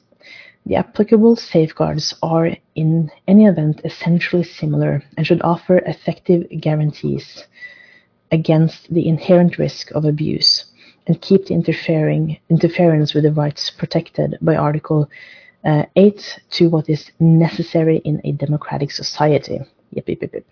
The 0.65 0.75
applicable 0.75 1.37
safeguards 1.37 2.13
are, 2.21 2.51
in 2.75 3.09
any 3.27 3.45
event, 3.45 3.81
essentially 3.85 4.43
similar 4.43 5.01
and 5.15 5.25
should 5.25 5.41
offer 5.41 5.77
effective 5.77 6.45
guarantees 6.59 7.45
against 8.31 8.93
the 8.93 9.07
inherent 9.07 9.57
risk 9.57 9.91
of 9.91 10.03
abuse 10.03 10.65
and 11.07 11.21
keep 11.21 11.45
the 11.45 11.53
interfering 11.53 12.37
interference 12.49 13.13
with 13.13 13.23
the 13.23 13.31
rights 13.31 13.69
protected 13.69 14.37
by 14.41 14.55
Article 14.57 15.09
uh, 15.63 15.85
8 15.95 16.39
to 16.51 16.69
what 16.69 16.89
is 16.89 17.11
necessary 17.19 17.97
in 18.03 18.21
a 18.25 18.33
democratic 18.33 18.91
society. 18.91 19.59
Yep, 19.91 20.09
yep, 20.09 20.21
yep. 20.33 20.43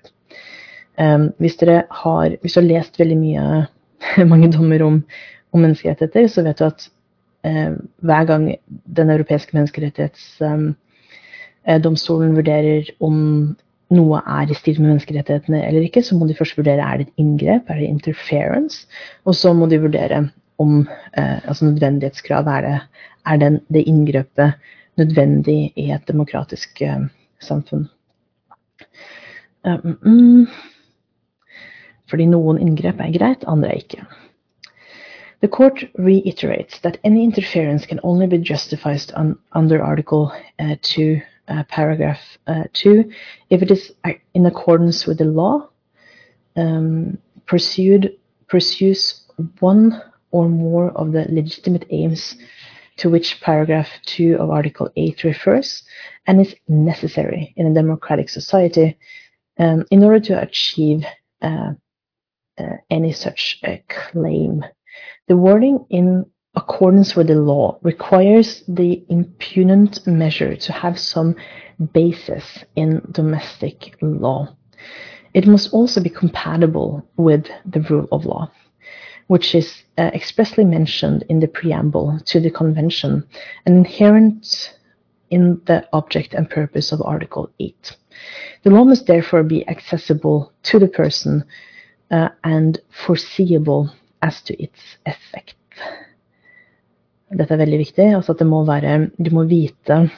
Um, 0.98 1.34
hvis, 1.40 1.58
dere 1.60 1.84
har, 1.92 2.38
hvis 2.42 2.56
har 2.56 2.64
lest 2.64 3.00
veldig 3.00 3.18
mye 3.20 3.66
mange 4.32 4.52
dommer 4.54 4.82
om, 4.86 4.96
om 5.54 5.60
menneskerettigheter, 5.62 6.26
så 6.32 6.40
vet 6.46 6.60
du 6.60 6.66
at 6.68 6.80
eh, 7.48 7.72
hver 8.06 8.24
gang 8.30 8.44
Den 8.98 9.10
europeiske 9.10 9.54
menneskerettighetsdomstolen 9.58 12.32
eh, 12.32 12.38
vurderer 12.38 12.84
om 13.00 13.16
noe 13.94 14.22
er 14.26 14.50
i 14.50 14.58
stil 14.58 14.80
med 14.82 14.96
menneskerettighetene 14.96 15.62
eller 15.68 15.86
ikke, 15.86 16.02
så 16.04 16.18
må 16.18 16.28
de 16.28 16.38
først 16.38 16.58
vurdere 16.58 16.82
er 16.82 16.98
det 16.98 17.08
et 17.08 17.22
inngrep, 17.22 17.70
er 17.70 17.82
det 17.82 17.90
interference, 17.90 18.88
og 19.26 19.36
så 19.38 19.54
må 19.54 19.70
de 19.70 19.82
vurdere 19.84 20.30
om 20.62 20.88
eh, 21.18 21.48
altså 21.48 21.68
nødvendighetskrav 21.68 22.48
er 22.48 22.62
det, 22.66 22.80
er 23.26 23.42
den, 23.42 23.60
det 23.74 23.88
inngrepet 23.90 24.52
nødvendig 24.98 25.74
i 25.76 25.92
et 25.92 26.08
demokratisk 26.08 26.82
eh, 26.82 27.06
samfunn. 27.44 27.90
Um, 29.66 30.48
fordi 32.10 32.28
noen 32.30 32.60
inngrep 32.62 33.02
er 33.02 33.12
greit, 33.14 33.46
andre 33.48 33.74
er 33.74 33.84
ikke. 33.84 34.06
The 35.42 35.48
court 35.48 35.84
reiterates 35.98 36.80
that 36.80 36.98
any 37.04 37.24
interference 37.24 37.86
can 37.86 38.00
only 38.04 38.28
be 38.28 38.38
justified 38.38 39.12
on, 39.16 39.38
under 39.52 39.84
Article 39.84 40.32
uh, 40.60 40.76
2, 40.82 41.22
uh, 41.48 41.64
paragraph 41.70 42.20
uh, 42.48 42.64
2, 42.74 43.12
if 43.50 43.62
it 43.62 43.72
is 43.72 43.92
uh, 44.06 44.14
in 44.34 44.46
accordance 44.46 45.06
with 45.06 45.20
the 45.20 45.26
law, 45.26 45.70
um, 46.56 47.18
pursued, 47.46 48.18
pursues 48.48 49.22
one 49.60 50.02
or 50.32 50.50
more 50.50 50.92
of 50.92 51.12
the 51.12 51.26
legitimate 51.30 51.86
aims 51.90 52.36
to 52.98 53.10
which 53.10 53.42
paragraph 53.42 53.90
2 54.06 54.38
of 54.40 54.50
Article 54.50 54.90
8 54.96 55.24
refers, 55.24 55.84
and 56.28 56.42
is 56.42 56.56
necessary 56.68 57.54
in 57.58 57.68
a 57.68 57.74
democratic 57.74 58.30
society 58.30 58.98
um, 59.60 59.86
in 59.92 60.04
order 60.04 60.20
to 60.20 60.42
achieve 60.42 61.04
uh, 61.42 61.46
uh, 61.46 61.74
any 62.90 63.12
such 63.12 63.60
uh, 63.64 63.76
claim. 63.88 64.64
The 65.28 65.38
wording 65.38 65.86
in 65.90 66.26
accordance 66.56 67.16
with 67.16 67.28
the 67.28 67.36
law 67.36 67.78
requires 67.82 68.64
the 68.68 69.04
impugnant 69.10 70.06
measure 70.08 70.56
to 70.56 70.72
have 70.72 70.98
some 70.98 71.36
basis 71.94 72.64
in 72.76 73.02
domestic 73.12 73.98
law. 74.02 74.56
It 75.34 75.48
must 75.48 75.74
also 75.74 76.02
be 76.02 76.10
compatible 76.10 77.06
with 77.18 77.48
the 77.66 77.82
rule 77.82 78.08
of 78.12 78.26
law, 78.26 78.52
which 79.28 79.54
is 79.54 79.84
uh, 79.98 80.12
expressly 80.14 80.64
mentioned 80.64 81.26
in 81.28 81.42
the 81.42 81.48
preamble 81.48 82.20
to 82.26 82.40
the 82.40 82.52
convention 82.52 83.28
and 83.66 83.76
inherent 83.78 84.78
in 85.30 85.62
the 85.66 85.86
object 85.92 86.34
and 86.34 86.50
purpose 86.50 86.94
of 86.94 87.02
Article 87.02 87.50
8. 87.60 87.98
The 88.64 88.70
law 88.70 88.86
must 88.86 89.08
therefore 89.08 89.44
be 89.44 89.68
accessible 89.68 90.54
to 90.64 90.80
the 90.80 90.88
person 90.88 91.44
uh, 92.12 92.30
and 92.44 92.80
foreseeable 93.06 93.90
as 94.22 94.42
to 94.44 94.56
its 94.62 94.98
effect. 95.06 95.58
Dette 97.36 97.56
er 97.56 97.62
veldig 97.64 97.82
viktig. 97.82 98.08
altså 98.16 98.36
at 98.36 98.40
det 98.40 98.48
må 98.48 98.64
være, 98.66 99.10
Du 99.18 99.32
må 99.34 99.44
vite 99.50 100.10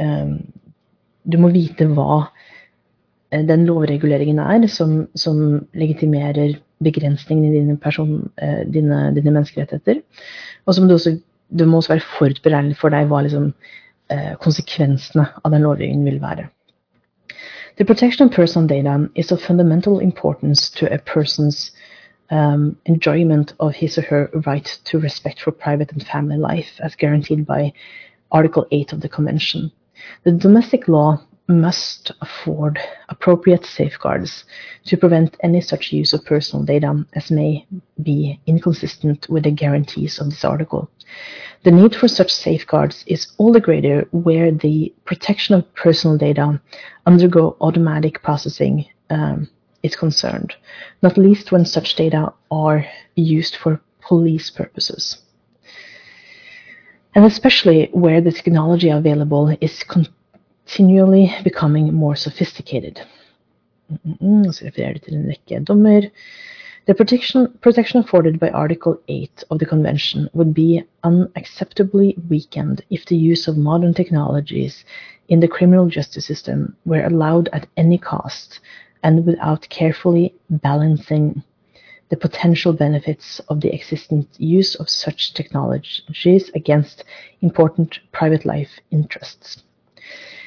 um, 0.00 0.38
Du 1.24 1.36
må 1.38 1.50
vite 1.52 1.86
hva 1.86 2.30
eh, 3.30 3.44
den 3.44 3.66
lovreguleringen 3.68 4.38
er 4.40 4.66
som, 4.68 5.06
som 5.14 5.60
legitimerer 5.76 6.56
begrensningene 6.82 7.52
i 7.52 7.58
dine, 7.60 7.76
person, 7.76 8.30
uh, 8.40 8.62
dine, 8.64 9.10
dine 9.14 9.34
menneskerettigheter. 9.34 10.00
Og 10.64 10.74
så 10.74 10.86
du 10.86 10.94
også, 10.94 11.18
det 11.52 11.68
må 11.68 11.76
også 11.76 11.92
være 11.92 12.08
forutberegnelig 12.16 12.78
for 12.80 12.90
deg 12.90 13.10
hva 13.10 13.20
liksom, 13.26 13.52
uh, 14.10 14.32
konsekvensene 14.40 15.28
av 15.44 15.52
den 15.52 15.68
lovgivningen 15.68 16.08
vil 16.08 16.22
være. 16.24 16.48
The 17.76 17.84
protection 17.84 18.26
of 18.26 18.32
personal 18.32 18.66
data 18.66 19.10
is 19.14 19.30
of 19.30 19.42
fundamental 19.42 20.00
importance 20.00 20.68
to 20.70 20.92
a 20.92 20.98
person's 20.98 21.70
um, 22.30 22.76
enjoyment 22.86 23.54
of 23.60 23.74
his 23.74 23.98
or 23.98 24.02
her 24.02 24.30
right 24.46 24.78
to 24.84 24.98
respect 24.98 25.40
for 25.40 25.52
private 25.52 25.92
and 25.92 26.06
family 26.06 26.36
life, 26.36 26.80
as 26.80 26.94
guaranteed 26.94 27.46
by 27.46 27.72
Article 28.30 28.66
8 28.70 28.92
of 28.92 29.00
the 29.00 29.08
Convention. 29.08 29.72
The 30.24 30.32
domestic 30.32 30.88
law 30.88 31.22
must 31.48 32.12
afford 32.20 32.78
appropriate 33.08 33.64
safeguards 33.64 34.44
to 34.84 34.96
prevent 34.96 35.36
any 35.42 35.60
such 35.60 35.92
use 35.92 36.12
of 36.12 36.24
personal 36.24 36.64
data 36.64 37.04
as 37.14 37.30
may 37.30 37.66
be 38.02 38.40
inconsistent 38.46 39.28
with 39.28 39.42
the 39.42 39.50
guarantees 39.50 40.20
of 40.20 40.26
this 40.26 40.44
article. 40.44 40.88
The 41.62 41.70
need 41.70 41.94
for 41.94 42.08
such 42.08 42.32
safeguards 42.32 43.04
is 43.06 43.28
all 43.36 43.52
the 43.52 43.60
greater 43.60 44.08
where 44.12 44.50
the 44.50 44.94
protection 45.04 45.54
of 45.54 45.74
personal 45.74 46.16
data 46.16 46.60
undergo 47.04 47.56
automatic 47.60 48.22
processing 48.22 48.86
um, 49.10 49.48
is 49.82 49.94
concerned, 49.94 50.54
not 51.02 51.18
least 51.18 51.52
when 51.52 51.66
such 51.66 51.96
data 51.96 52.32
are 52.50 52.86
used 53.14 53.56
for 53.56 53.80
police 54.00 54.50
purposes. 54.50 55.18
And 57.14 57.24
especially 57.26 57.90
where 57.92 58.20
the 58.20 58.32
technology 58.32 58.88
available 58.88 59.54
is 59.60 59.84
continually 59.84 61.34
becoming 61.44 61.92
more 61.92 62.16
sophisticated. 62.16 63.02
Mm. 64.22 64.54
The 66.90 66.96
protection, 66.96 67.56
protection 67.60 68.00
afforded 68.00 68.40
by 68.40 68.50
Article 68.50 69.00
8 69.06 69.44
of 69.52 69.60
the 69.60 69.64
Convention 69.64 70.28
would 70.32 70.52
be 70.52 70.82
unacceptably 71.04 72.16
weakened 72.28 72.82
if 72.90 73.06
the 73.06 73.16
use 73.16 73.46
of 73.46 73.56
modern 73.56 73.94
technologies 73.94 74.84
in 75.28 75.38
the 75.38 75.46
criminal 75.46 75.86
justice 75.86 76.26
system 76.26 76.74
were 76.84 77.04
allowed 77.04 77.48
at 77.52 77.68
any 77.76 77.96
cost 77.96 78.58
and 79.04 79.24
without 79.24 79.68
carefully 79.68 80.34
balancing 80.50 81.44
the 82.08 82.16
potential 82.16 82.72
benefits 82.72 83.38
of 83.48 83.60
the 83.60 83.72
existing 83.72 84.26
use 84.38 84.74
of 84.74 84.90
such 84.90 85.32
technologies 85.32 86.50
against 86.56 87.04
important 87.40 88.00
private 88.10 88.44
life 88.44 88.80
interests. 88.90 89.62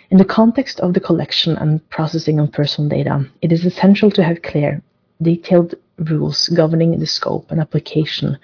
In 0.10 0.17
the 0.17 0.25
context 0.25 0.82
of 0.82 0.93
the 0.93 0.99
collection 0.99 1.56
and 1.56 1.89
processing 1.89 2.38
of 2.41 2.51
personal 2.51 2.89
data, 2.89 3.25
it 3.41 3.53
is 3.53 3.65
essential 3.65 4.12
to 4.12 4.23
have 4.25 4.41
clear, 4.41 4.84
detailed 5.23 5.75
rules 5.97 6.49
governing 6.49 6.99
the 6.99 7.07
scope 7.07 7.51
and 7.51 7.59
application 7.59 8.38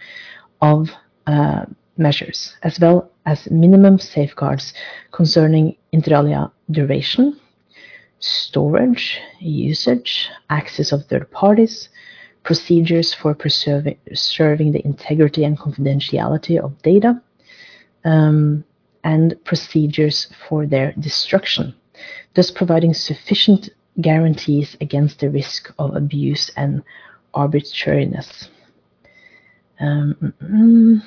of 0.62 0.90
uh, 1.28 1.66
measures, 1.98 2.56
as 2.64 2.80
well 2.80 3.12
as 3.26 3.50
minimum 3.52 4.00
safeguards 4.00 4.74
concerning 5.12 5.76
inter 5.92 6.16
alia 6.16 6.52
duration, 6.72 7.40
storage, 8.20 9.20
usage, 9.40 10.30
access 10.50 10.92
of 10.92 11.06
third 11.06 11.30
parties, 11.32 11.90
procedures 12.44 13.14
for 13.14 13.36
preserving, 13.36 13.98
the 14.72 14.82
integrity 14.86 15.44
and 15.44 15.58
confidentiality 15.58 16.58
of 16.58 16.82
data, 16.82 17.22
um, 18.06 18.64
and 19.04 19.36
procedures 19.44 20.28
for 20.48 20.66
their 20.66 20.94
destruction, 20.94 21.74
thus 22.36 22.52
providing 22.52 22.94
sufficient 22.94 23.70
guarantees 24.02 24.76
against 24.82 25.20
the 25.20 25.30
risk 25.30 25.74
of 25.80 25.96
abuse 25.96 26.52
and 26.56 26.84
arbitrariness. 27.34 28.50
Um, 29.80 30.34
mm, 30.42 31.02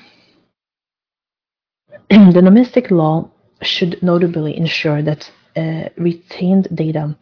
the 2.33 2.43
domestic 2.43 2.91
law 2.91 3.31
should 3.63 4.03
notably 4.03 4.57
ensure 4.57 5.03
that 5.03 5.31
uh, 5.57 5.89
retained 5.97 6.69
data 6.75 7.17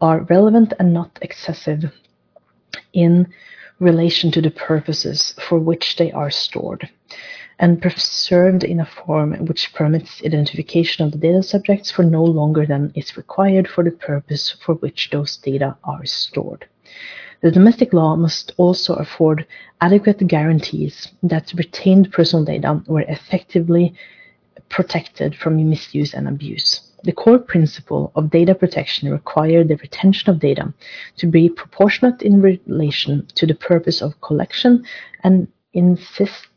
are 0.00 0.22
relevant 0.30 0.72
and 0.78 0.92
not 0.92 1.18
excessive 1.22 1.84
in 2.92 3.32
relation 3.80 4.30
to 4.32 4.40
the 4.40 4.50
purposes 4.50 5.34
for 5.48 5.58
which 5.58 5.96
they 5.96 6.10
are 6.12 6.30
stored, 6.30 6.88
and 7.62 7.80
preserved 7.80 8.64
in 8.64 8.80
a 8.80 8.84
form 8.84 9.32
which 9.46 9.72
permits 9.72 10.20
identification 10.26 11.04
of 11.06 11.12
the 11.12 11.18
data 11.18 11.40
subjects 11.44 11.92
for 11.92 12.02
no 12.02 12.24
longer 12.24 12.66
than 12.66 12.92
is 12.96 13.16
required 13.16 13.68
for 13.68 13.84
the 13.84 13.92
purpose 13.92 14.56
for 14.66 14.74
which 14.74 15.10
those 15.10 15.36
data 15.36 15.76
are 15.84 16.04
stored. 16.04 16.66
The 17.40 17.52
domestic 17.52 17.92
law 17.92 18.16
must 18.16 18.52
also 18.56 18.94
afford 18.94 19.46
adequate 19.80 20.26
guarantees 20.26 21.12
that 21.22 21.52
retained 21.56 22.10
personal 22.12 22.44
data 22.44 22.82
were 22.88 23.04
effectively 23.08 23.94
protected 24.68 25.36
from 25.36 25.70
misuse 25.70 26.14
and 26.14 26.26
abuse. 26.26 26.80
The 27.04 27.12
core 27.12 27.38
principle 27.38 28.10
of 28.16 28.30
data 28.30 28.56
protection 28.56 29.08
requires 29.10 29.68
the 29.68 29.76
retention 29.76 30.30
of 30.30 30.40
data 30.40 30.74
to 31.18 31.26
be 31.28 31.48
proportionate 31.48 32.22
in 32.22 32.42
relation 32.42 33.28
to 33.36 33.46
the 33.46 33.54
purpose 33.54 34.02
of 34.02 34.20
collection 34.20 34.84
and 35.22 35.46
insist 35.74 36.48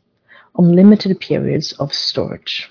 on 0.56 0.74
limited 0.74 1.18
periods 1.20 1.72
of 1.72 1.92
storage 1.92 2.70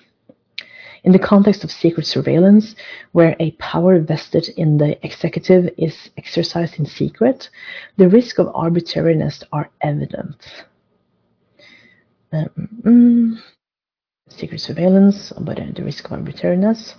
in 1.06 1.12
the 1.12 1.19
context 1.19 1.63
of 1.63 1.71
secret 1.71 2.06
surveillance, 2.06 2.76
where 3.12 3.36
a 3.39 3.52
power 3.52 4.00
vested 4.00 4.50
in 4.58 4.78
the 4.78 4.98
executive 5.06 5.69
is 5.78 6.10
exercised 6.17 6.80
in 6.80 6.86
secret, 6.86 7.50
the 7.98 8.10
risk 8.10 8.39
of 8.39 8.52
arbitrariness 8.56 9.43
are 9.54 9.69
evident. 9.82 10.65
Um, 12.34 13.39
secret 14.30 14.60
surveillance, 14.60 15.32
but 15.39 15.58
the 15.76 15.84
risk 15.84 16.06
of 16.06 16.13
arbitrariness. 16.13 16.95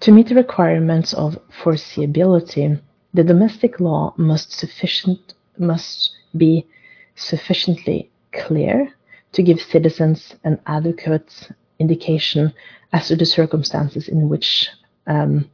To 0.00 0.12
meet 0.12 0.28
the 0.28 0.34
requirements 0.34 1.12
of 1.12 1.38
foreseeability, 1.62 2.80
the 3.12 3.22
domestic 3.22 3.78
law 3.80 4.14
must 4.16 4.50
sufficient 4.52 5.34
must 5.58 6.16
be 6.34 6.66
sufficiently 7.14 8.10
clear 8.32 8.94
to 9.32 9.42
give 9.42 9.60
citizens 9.60 10.34
an 10.44 10.60
adequate 10.66 11.48
indication 11.78 12.52
as 12.92 13.08
to 13.08 13.16
the 13.16 13.26
circumstances 13.26 14.08
in 14.08 14.28
which 14.28 14.68
um, 15.06 15.50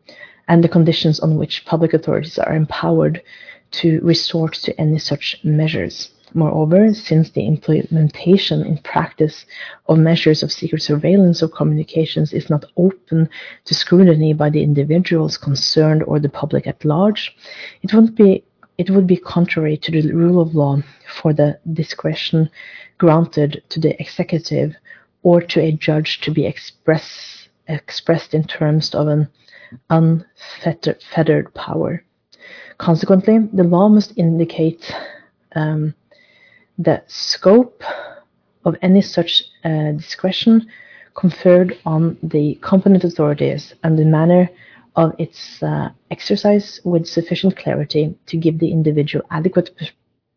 and 0.48 0.64
the 0.64 0.68
conditions 0.68 1.20
on 1.20 1.36
which 1.36 1.64
public 1.66 1.92
authorities 1.92 2.38
are 2.38 2.54
empowered 2.54 3.22
to 3.70 4.00
resort 4.02 4.54
to 4.54 4.80
any 4.80 4.98
such 4.98 5.36
measures. 5.44 6.10
Moreover, 6.34 6.92
since 6.92 7.30
the 7.30 7.46
implementation 7.46 8.64
in 8.66 8.78
practice 8.78 9.46
of 9.86 9.98
measures 9.98 10.42
of 10.42 10.52
secret 10.52 10.82
surveillance 10.82 11.40
of 11.40 11.52
communications 11.52 12.34
is 12.34 12.50
not 12.50 12.66
open 12.76 13.30
to 13.64 13.74
scrutiny 13.74 14.34
by 14.34 14.50
the 14.50 14.62
individuals 14.62 15.38
concerned 15.38 16.02
or 16.02 16.18
the 16.18 16.28
public 16.28 16.66
at 16.66 16.84
large, 16.84 17.34
it 17.82 17.94
won't 17.94 18.14
be 18.14 18.44
it 18.78 18.90
would 18.90 19.06
be 19.06 19.16
contrary 19.16 19.76
to 19.76 19.90
the 19.90 20.12
rule 20.12 20.40
of 20.40 20.54
law 20.54 20.78
for 21.20 21.32
the 21.32 21.58
discretion 21.72 22.48
granted 22.96 23.62
to 23.68 23.80
the 23.80 24.00
executive 24.00 24.74
or 25.22 25.40
to 25.40 25.60
a 25.60 25.72
judge 25.72 26.20
to 26.20 26.30
be 26.30 26.46
express, 26.46 27.48
expressed 27.66 28.34
in 28.34 28.44
terms 28.44 28.94
of 28.94 29.08
an 29.08 29.28
unfettered 29.90 31.52
power. 31.54 32.04
Consequently, 32.78 33.38
the 33.52 33.64
law 33.64 33.88
must 33.88 34.12
indicate 34.16 34.94
um, 35.56 35.92
the 36.78 37.02
scope 37.08 37.82
of 38.64 38.76
any 38.80 39.02
such 39.02 39.42
uh, 39.64 39.92
discretion 39.92 40.66
conferred 41.14 41.76
on 41.84 42.16
the 42.22 42.54
competent 42.60 43.02
authorities 43.02 43.74
and 43.82 43.98
the 43.98 44.04
manner 44.04 44.48
of 44.98 45.14
its 45.16 45.62
uh, 45.62 45.88
exercise 46.10 46.80
with 46.84 47.06
sufficient 47.06 47.56
clarity 47.56 48.12
to 48.26 48.36
give 48.36 48.58
the 48.58 48.72
individual 48.72 49.24
adequate 49.30 49.70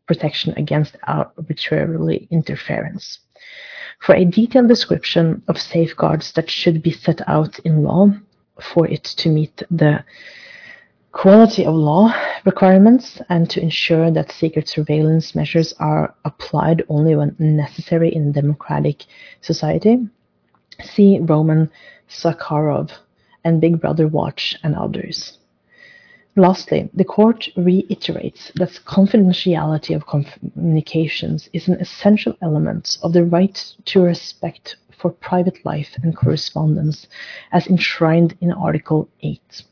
protection 0.05 0.53
against 0.55 0.95
arbitrary 1.07 2.27
interference. 2.29 3.19
For 4.01 4.13
a 4.13 4.23
detailed 4.23 4.67
description 4.67 5.41
of 5.47 5.59
safeguards 5.59 6.31
that 6.33 6.49
should 6.49 6.83
be 6.83 6.91
set 6.91 7.27
out 7.27 7.57
in 7.59 7.83
law 7.83 8.09
for 8.73 8.87
it 8.87 9.03
to 9.03 9.29
meet 9.29 9.63
the 9.71 10.03
quality 11.11 11.65
of 11.65 11.73
law 11.73 12.13
requirements 12.45 13.19
and 13.29 13.49
to 13.49 13.61
ensure 13.61 14.11
that 14.11 14.31
secret 14.31 14.69
surveillance 14.69 15.33
measures 15.33 15.73
are 15.79 16.13
applied 16.23 16.83
only 16.87 17.15
when 17.15 17.35
necessary 17.39 18.13
in 18.13 18.31
democratic 18.31 19.05
society. 19.41 19.97
See 20.83 21.17
Roman 21.19 21.71
Zakharov 22.09 22.91
and 23.43 23.61
Big 23.61 23.79
Brother 23.79 24.07
Watch 24.07 24.57
and 24.63 24.75
others. 24.75 25.37
Lastly, 26.37 26.89
the 26.93 27.03
court 27.03 27.49
reiterates 27.57 28.51
that 28.55 28.79
confidentiality 28.85 29.93
of 29.93 30.05
communications 30.07 31.49
is 31.51 31.67
an 31.67 31.75
essential 31.81 32.37
element 32.41 32.97
of 33.03 33.11
the 33.11 33.25
right 33.25 33.75
to 33.85 34.01
respect 34.01 34.77
for 34.97 35.11
private 35.11 35.65
life 35.65 35.97
and 36.01 36.15
correspondence 36.15 37.07
as 37.51 37.67
enshrined 37.67 38.37
in 38.39 38.53
Article 38.53 39.09
8. 39.21 39.63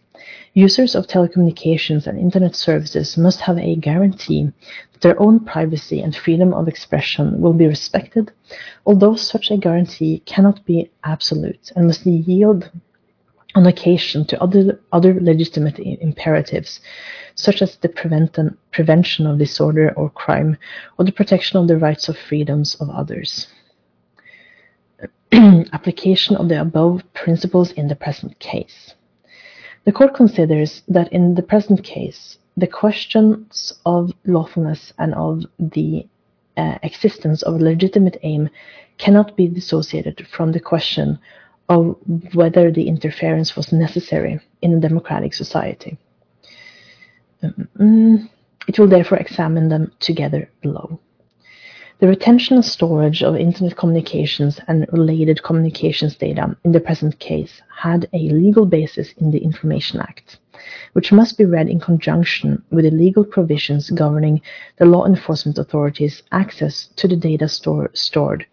Users 0.53 0.95
of 0.95 1.07
telecommunications 1.07 2.07
and 2.07 2.19
internet 2.19 2.55
services 2.55 3.17
must 3.17 3.39
have 3.39 3.57
a 3.57 3.77
guarantee 3.77 4.51
that 4.91 5.01
their 5.01 5.21
own 5.21 5.39
privacy 5.39 6.01
and 6.01 6.13
freedom 6.13 6.53
of 6.53 6.67
expression 6.67 7.39
will 7.39 7.53
be 7.53 7.67
respected, 7.67 8.31
although 8.85 9.15
such 9.15 9.49
a 9.49 9.57
guarantee 9.57 10.21
cannot 10.25 10.65
be 10.65 10.91
absolute 11.05 11.71
and 11.75 11.87
must 11.87 12.05
yield 12.05 12.69
on 13.55 13.65
occasion 13.65 14.25
to 14.25 14.41
other, 14.41 14.79
other 14.91 15.19
legitimate 15.19 15.79
imperatives, 15.79 16.79
such 17.35 17.61
as 17.61 17.77
the 17.77 17.89
prevention 18.71 19.25
of 19.25 19.39
disorder 19.39 19.93
or 19.95 20.09
crime, 20.09 20.57
or 20.97 21.05
the 21.05 21.11
protection 21.11 21.57
of 21.57 21.67
the 21.67 21.77
rights 21.77 22.09
of 22.09 22.17
freedoms 22.17 22.75
of 22.75 22.89
others. 22.89 23.47
Application 25.31 26.35
of 26.35 26.49
the 26.49 26.61
above 26.61 27.01
principles 27.13 27.71
in 27.71 27.87
the 27.87 27.95
present 27.95 28.37
case. 28.39 28.93
The 29.85 29.91
court 29.91 30.13
considers 30.13 30.83
that 30.87 31.11
in 31.11 31.35
the 31.35 31.41
present 31.41 31.83
case, 31.83 32.37
the 32.57 32.67
questions 32.67 33.73
of 33.85 34.11
lawfulness 34.25 34.93
and 34.99 35.15
of 35.15 35.45
the 35.57 36.05
uh, 36.57 36.77
existence 36.83 37.41
of 37.43 37.55
a 37.55 37.63
legitimate 37.63 38.17
aim 38.23 38.49
cannot 38.97 39.37
be 39.37 39.47
dissociated 39.47 40.27
from 40.27 40.51
the 40.51 40.59
question 40.59 41.17
of 41.69 41.95
whether 42.33 42.71
the 42.71 42.87
interference 42.87 43.55
was 43.55 43.71
necessary 43.71 44.39
in 44.61 44.73
a 44.73 44.79
democratic 44.79 45.33
society. 45.33 45.97
Um, 47.43 48.29
it 48.67 48.77
will 48.77 48.87
therefore 48.87 49.19
examine 49.19 49.69
them 49.69 49.91
together 49.99 50.49
below. 50.61 50.99
The 51.99 52.07
retention 52.07 52.55
and 52.55 52.65
storage 52.65 53.21
of 53.23 53.35
Internet 53.35 53.75
communications 53.75 54.59
and 54.67 54.87
related 54.91 55.43
communications 55.43 56.15
data 56.15 56.55
in 56.63 56.71
the 56.71 56.79
present 56.79 57.19
case 57.19 57.61
had 57.77 58.07
a 58.13 58.29
legal 58.29 58.65
basis 58.65 59.13
in 59.17 59.31
the 59.31 59.39
Information 59.39 59.99
Act, 59.99 60.37
which 60.93 61.11
must 61.11 61.37
be 61.37 61.45
read 61.45 61.67
in 61.67 61.79
conjunction 61.79 62.63
with 62.71 62.85
the 62.85 62.91
legal 62.91 63.25
provisions 63.25 63.89
governing 63.89 64.41
the 64.77 64.85
law 64.85 65.05
enforcement 65.05 65.57
authorities' 65.57 66.23
access 66.31 66.87
to 66.95 67.07
the 67.07 67.17
data 67.17 67.49
store, 67.49 67.91
stored 67.93 68.45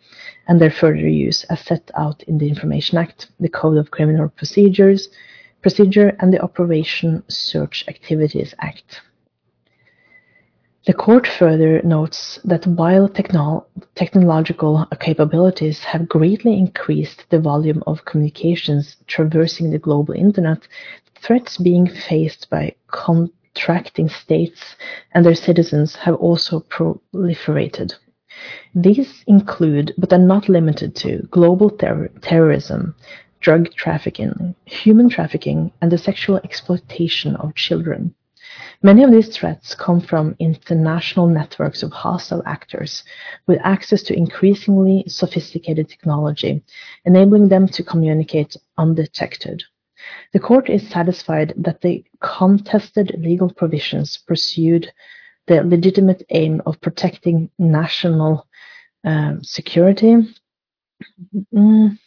and 0.47 0.61
their 0.61 0.71
further 0.71 1.09
use 1.09 1.45
as 1.45 1.61
set 1.61 1.91
out 1.95 2.23
in 2.25 2.39
the 2.39 2.49
Information 2.49 2.99
Act, 2.99 3.29
the 3.41 3.49
Code 3.49 3.79
of 3.79 3.91
Criminal 3.91 4.29
Procedures, 4.29 5.09
Procedure, 5.63 6.17
and 6.21 6.33
the 6.33 6.41
Operation 6.41 7.23
Search 7.29 7.85
Activities 7.89 8.55
Act. 8.61 9.01
The 10.87 10.95
court 10.95 11.27
further 11.27 11.83
notes 11.83 12.39
that 12.45 12.65
while 12.65 13.09
technol 13.09 13.65
technological 13.97 14.87
capabilities 15.01 15.81
have 15.83 16.09
greatly 16.09 16.57
increased 16.57 17.25
the 17.31 17.41
volume 17.41 17.83
of 17.89 18.05
communications 18.05 18.97
traversing 19.09 19.71
the 19.71 19.81
global 19.81 20.15
internet, 20.15 20.69
threats 21.21 21.57
being 21.57 21.89
faced 21.89 22.49
by 22.51 22.73
contracting 22.87 24.09
states 24.09 24.77
and 25.13 25.27
their 25.27 25.35
citizens 25.35 25.97
have 25.97 26.15
also 26.15 26.61
proliferated. 26.61 27.95
These 28.75 29.25
include, 29.27 29.95
but 29.97 30.13
are 30.13 30.19
not 30.19 30.49
limited 30.49 30.95
to, 30.97 31.27
global 31.31 31.71
ter 31.71 32.09
terrorism, 32.21 32.95
drug 33.41 33.73
trafficking, 33.75 34.55
human 34.65 35.09
trafficking, 35.09 35.73
and 35.81 35.91
the 35.91 35.99
sexual 35.99 36.37
exploitation 36.45 37.37
of 37.37 37.55
children. 37.55 38.15
Many 38.83 39.03
of 39.03 39.11
these 39.11 39.29
threats 39.29 39.75
come 39.75 40.01
from 40.01 40.37
international 40.39 41.27
networks 41.27 41.83
of 41.83 41.93
hostile 41.93 42.43
actors 42.45 43.05
with 43.47 43.59
access 43.65 44.03
to 44.05 44.17
increasingly 44.17 45.05
sophisticated 45.09 45.89
technology, 45.89 46.63
enabling 47.05 47.49
them 47.49 47.67
to 47.69 47.83
communicate 47.83 48.57
undetected. 48.77 49.63
The 50.33 50.41
court 50.41 50.69
is 50.69 50.89
satisfied 50.89 51.55
that 51.57 51.81
the 51.81 52.05
contested 52.21 53.17
legal 53.19 53.51
provisions 53.51 54.19
pursued 54.19 54.93
the 55.47 55.63
legitimate 55.63 56.25
aim 56.31 56.63
of 56.67 56.81
protecting 56.81 57.51
national 57.59 58.47
uh, 59.05 59.35
security. 59.43 60.17
Mm, 61.55 61.99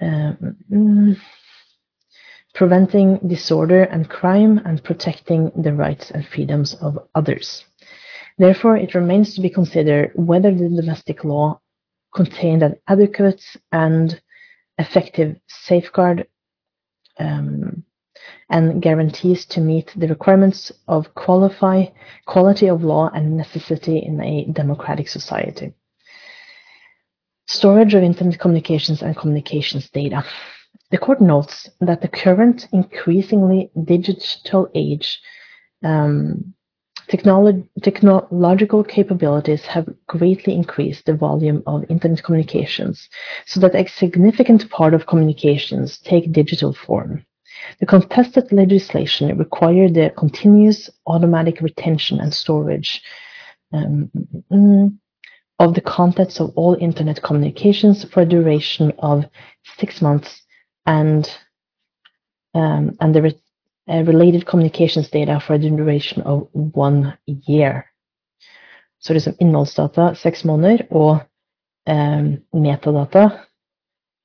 uh, 0.00 0.32
mm, 0.72 1.16
preventing 2.54 3.18
disorder 3.26 3.84
and 3.84 4.08
crime, 4.08 4.58
and 4.64 4.82
protecting 4.82 5.50
the 5.56 5.72
rights 5.72 6.10
and 6.10 6.26
freedoms 6.26 6.74
of 6.74 6.98
others. 7.14 7.64
Therefore, 8.38 8.76
it 8.76 8.94
remains 8.94 9.34
to 9.34 9.40
be 9.40 9.50
considered 9.50 10.12
whether 10.14 10.52
the 10.52 10.68
domestic 10.68 11.24
law 11.24 11.60
contained 12.14 12.62
an 12.62 12.76
adequate 12.88 13.42
and 13.72 14.20
effective 14.78 15.36
safeguard 15.48 16.26
um, 17.18 17.63
and 18.54 18.80
guarantees 18.80 19.44
to 19.46 19.60
meet 19.60 19.92
the 19.96 20.06
requirements 20.06 20.70
of 20.86 21.12
qualify, 21.16 21.84
quality 22.26 22.68
of 22.68 22.84
law 22.84 23.10
and 23.12 23.36
necessity 23.36 23.98
in 23.98 24.20
a 24.20 24.44
democratic 24.52 25.08
society. 25.08 25.74
Storage 27.48 27.94
of 27.94 28.04
internet 28.04 28.38
communications 28.38 29.02
and 29.02 29.16
communications 29.16 29.90
data. 29.90 30.24
The 30.92 30.98
court 30.98 31.20
notes 31.20 31.68
that 31.80 32.00
the 32.00 32.06
current 32.06 32.68
increasingly 32.72 33.72
digital 33.82 34.70
age 34.72 35.18
um, 35.82 36.54
technolo 37.10 37.68
technological 37.82 38.84
capabilities 38.84 39.66
have 39.66 39.92
greatly 40.06 40.54
increased 40.54 41.06
the 41.06 41.14
volume 41.14 41.60
of 41.66 41.90
internet 41.90 42.22
communications 42.22 43.08
so 43.46 43.58
that 43.58 43.74
a 43.74 43.88
significant 43.88 44.70
part 44.70 44.94
of 44.94 45.08
communications 45.08 45.98
take 45.98 46.30
digital 46.30 46.72
form. 46.72 47.26
The 47.80 47.86
contested 47.86 48.52
legislation 48.52 49.36
required 49.36 49.94
the 49.94 50.10
continuous 50.16 50.90
automatic 51.06 51.60
retention 51.60 52.20
and 52.20 52.32
storage 52.32 53.02
um, 53.72 54.10
mm, 54.52 54.96
of 55.58 55.74
the 55.74 55.80
contents 55.80 56.40
of 56.40 56.52
all 56.56 56.76
internet 56.80 57.22
communications 57.22 58.04
for 58.04 58.22
a 58.22 58.26
duration 58.26 58.92
of 58.98 59.24
six 59.78 60.02
months 60.02 60.42
and 60.86 61.30
um, 62.54 62.96
and 63.00 63.14
the 63.14 63.22
re 63.22 63.40
uh, 63.88 64.02
related 64.04 64.46
communications 64.46 65.10
data 65.10 65.40
for 65.40 65.54
a 65.54 65.58
duration 65.58 66.22
of 66.22 66.48
one 66.52 67.12
year. 67.26 67.84
So 68.98 69.08
Så 69.08 69.14
liksom 69.14 69.34
innholdsdata 69.38 70.14
seks 70.14 70.44
måneder 70.44 70.86
og 70.90 71.18
um, 71.90 72.36
metadata 72.52 73.24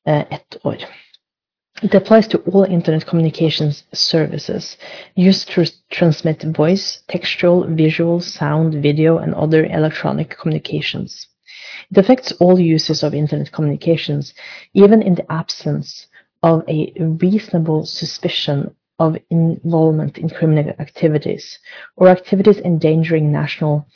uh, 0.07 0.23
ett. 0.31 0.57
It 1.81 1.95
applies 1.95 2.27
to 2.29 2.39
all 2.39 2.63
internet 2.63 3.05
communications 3.05 3.83
services 3.93 4.75
used 5.15 5.49
to 5.51 5.65
transmit 5.89 6.43
voice, 6.43 7.03
textual, 7.07 7.65
visual, 7.67 8.19
sound, 8.19 8.73
video, 8.83 9.17
and 9.17 9.33
other 9.33 9.65
electronic 9.65 10.37
communications. 10.37 11.27
It 11.89 11.97
affects 11.97 12.33
all 12.33 12.59
uses 12.59 13.01
of 13.01 13.13
internet 13.13 13.53
communications, 13.53 14.33
even 14.73 15.01
in 15.01 15.15
the 15.15 15.31
absence 15.31 16.07
of 16.43 16.63
a 16.67 16.91
reasonable 16.99 17.85
suspicion 17.85 18.75
of 18.99 19.17
involvement 19.29 20.17
in 20.17 20.29
criminal 20.29 20.73
activities 20.79 21.59
or 21.95 22.09
activities 22.09 22.59
endangering 22.59 23.31
national 23.31 23.87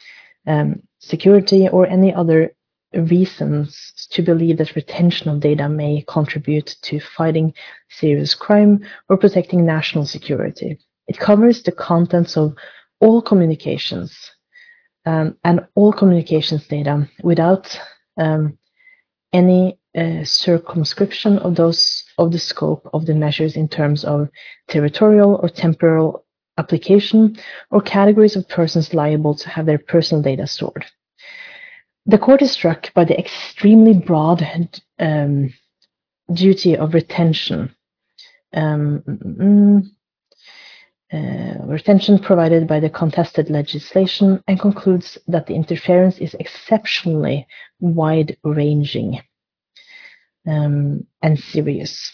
um, 0.47 0.81
security 0.99 1.67
or 1.67 1.85
any 1.85 2.13
other 2.13 2.55
reasons 2.93 4.07
to 4.11 4.21
believe 4.21 4.57
that 4.57 4.75
retention 4.75 5.29
of 5.29 5.39
data 5.39 5.67
may 5.67 6.03
contribute 6.07 6.75
to 6.83 6.99
fighting 6.99 7.53
serious 7.89 8.33
crime 8.33 8.85
or 9.09 9.17
protecting 9.17 9.65
national 9.65 10.05
security. 10.05 10.79
It 11.07 11.17
covers 11.17 11.63
the 11.63 11.71
contents 11.71 12.37
of 12.37 12.55
all 12.99 13.21
communications 13.21 14.31
um, 15.05 15.37
and 15.43 15.65
all 15.75 15.91
communications 15.91 16.67
data 16.67 17.09
without 17.23 17.77
um, 18.17 18.57
any 19.33 19.79
uh, 19.97 20.23
circumscription 20.23 21.37
of 21.39 21.55
those 21.55 22.03
of 22.17 22.31
the 22.31 22.39
scope 22.39 22.87
of 22.93 23.05
the 23.05 23.13
measures 23.13 23.55
in 23.55 23.67
terms 23.67 24.03
of 24.05 24.29
territorial 24.67 25.39
or 25.41 25.49
temporal 25.49 26.25
application 26.57 27.37
or 27.71 27.81
categories 27.81 28.35
of 28.35 28.47
persons 28.47 28.93
liable 28.93 29.35
to 29.35 29.49
have 29.49 29.65
their 29.65 29.79
personal 29.79 30.21
data 30.21 30.47
stored. 30.47 30.85
The 32.05 32.17
court 32.17 32.41
is 32.41 32.51
struck 32.51 32.93
by 32.93 33.05
the 33.05 33.17
extremely 33.17 33.93
broad 33.93 34.45
um, 34.99 35.53
duty 36.33 36.75
of 36.75 36.93
retention. 36.93 37.73
Um, 38.53 39.91
uh, 41.13 41.65
retention 41.65 42.19
provided 42.19 42.67
by 42.67 42.79
the 42.79 42.89
contested 42.89 43.49
legislation 43.49 44.43
and 44.47 44.59
concludes 44.59 45.17
that 45.27 45.47
the 45.47 45.53
interference 45.55 46.17
is 46.17 46.35
exceptionally 46.39 47.47
wide 47.79 48.35
ranging 48.43 49.21
um, 50.47 51.05
and 51.21 51.39
serious. 51.39 52.11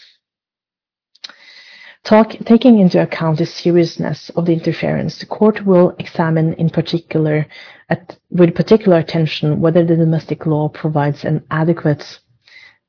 Talk, 2.04 2.32
taking 2.46 2.78
into 2.78 3.00
account 3.00 3.38
the 3.38 3.46
seriousness 3.46 4.30
of 4.30 4.46
the 4.46 4.54
interference, 4.54 5.18
the 5.18 5.26
court 5.26 5.66
will 5.66 5.94
examine 5.98 6.54
in 6.54 6.70
particular, 6.70 7.46
at, 7.90 8.16
with 8.30 8.54
particular 8.54 8.96
attention, 8.96 9.60
whether 9.60 9.84
the 9.84 9.96
domestic 9.96 10.46
law 10.46 10.68
provides 10.70 11.24
an 11.24 11.44
adequate 11.50 12.20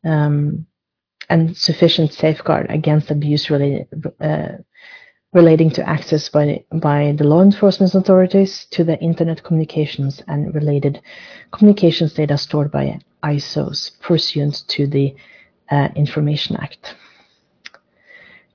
um, 0.06 0.66
and 1.30 1.56
sufficient 1.58 2.14
safeguard 2.14 2.68
against 2.70 3.12
abuse 3.12 3.50
related, 3.50 3.88
uh, 4.22 4.54
relating 5.34 5.70
to 5.72 5.88
access 5.88 6.30
by, 6.30 6.64
by 6.74 7.14
the 7.18 7.26
law 7.26 7.42
enforcement 7.42 7.94
authorities 7.94 8.66
to 8.72 8.84
the 8.86 8.98
internet 9.00 9.44
communications 9.44 10.24
and 10.28 10.56
related 10.56 11.02
communications 11.52 12.14
data 12.14 12.38
stored 12.38 12.72
by 12.72 12.98
ICOs 13.24 14.00
pursuant 14.00 14.64
to 14.70 14.88
the 14.88 15.14
uh, 15.70 15.90
Information 15.96 16.56
Act 16.56 16.96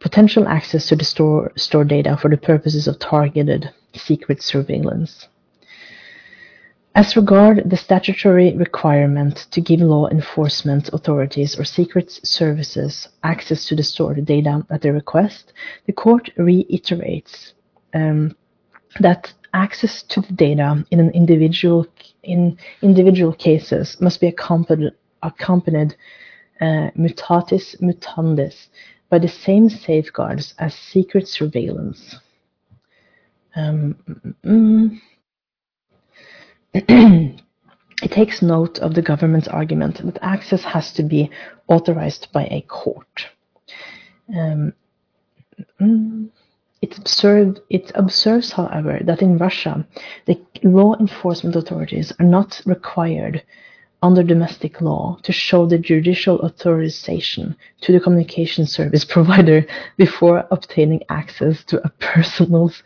potential 0.06 0.46
access 0.46 0.86
to 0.86 0.94
the 0.94 1.04
store, 1.04 1.50
store 1.56 1.82
data 1.82 2.16
for 2.16 2.30
the 2.30 2.36
purposes 2.36 2.86
of 2.86 2.96
targeted 3.00 3.68
secret 3.92 4.40
surveillance. 4.40 5.26
As 6.94 7.16
regard 7.16 7.68
the 7.68 7.76
statutory 7.76 8.56
requirement 8.56 9.46
to 9.50 9.60
give 9.60 9.80
law 9.80 10.06
enforcement 10.08 10.90
authorities 10.92 11.58
or 11.58 11.64
secret 11.64 12.08
services 12.22 13.08
access 13.24 13.66
to 13.66 13.74
the 13.74 13.82
stored 13.82 14.24
data 14.24 14.64
at 14.70 14.82
their 14.82 14.92
request, 14.92 15.52
the 15.86 15.92
court 15.92 16.30
reiterates 16.36 17.54
um, 17.92 18.36
that 19.00 19.32
access 19.54 20.04
to 20.04 20.20
the 20.20 20.34
data 20.34 20.86
in 20.92 21.00
an 21.00 21.10
individual 21.10 21.84
in 22.22 22.56
individual 22.80 23.32
cases 23.32 23.96
must 24.00 24.20
be 24.20 24.28
accompanied, 24.28 24.92
accompanied 25.22 25.96
uh, 26.60 26.90
mutatis 26.96 27.74
mutandis 27.80 28.68
by 29.08 29.18
the 29.18 29.28
same 29.28 29.68
safeguards 29.68 30.54
as 30.58 30.74
secret 30.74 31.28
surveillance. 31.28 32.16
Um, 33.54 33.96
mm, 34.44 35.00
it 38.02 38.10
takes 38.10 38.42
note 38.42 38.78
of 38.80 38.94
the 38.94 39.02
government's 39.02 39.48
argument 39.48 40.04
that 40.04 40.18
access 40.22 40.62
has 40.64 40.92
to 40.94 41.02
be 41.02 41.30
authorized 41.68 42.28
by 42.32 42.44
a 42.50 42.62
court. 42.62 43.26
Um, 44.36 44.74
mm, 45.80 46.28
it, 46.82 46.98
it 47.70 47.92
observes, 47.94 48.52
however, 48.52 49.00
that 49.04 49.22
in 49.22 49.38
Russia, 49.38 49.86
the 50.26 50.38
law 50.62 50.94
enforcement 50.98 51.56
authorities 51.56 52.12
are 52.18 52.26
not 52.26 52.60
required 52.66 53.42
under 54.06 54.22
domestic 54.22 54.80
law 54.80 55.18
to 55.24 55.32
show 55.32 55.66
the 55.66 55.78
judicial 55.78 56.36
authorization 56.38 57.56
to 57.80 57.92
the 57.92 57.98
communication 57.98 58.64
service 58.64 59.04
provider 59.16 59.66
before 59.96 60.46
obtaining 60.52 61.02
access 61.08 61.64
to 61.64 61.84
a 61.84 61.90
person's 61.98 62.82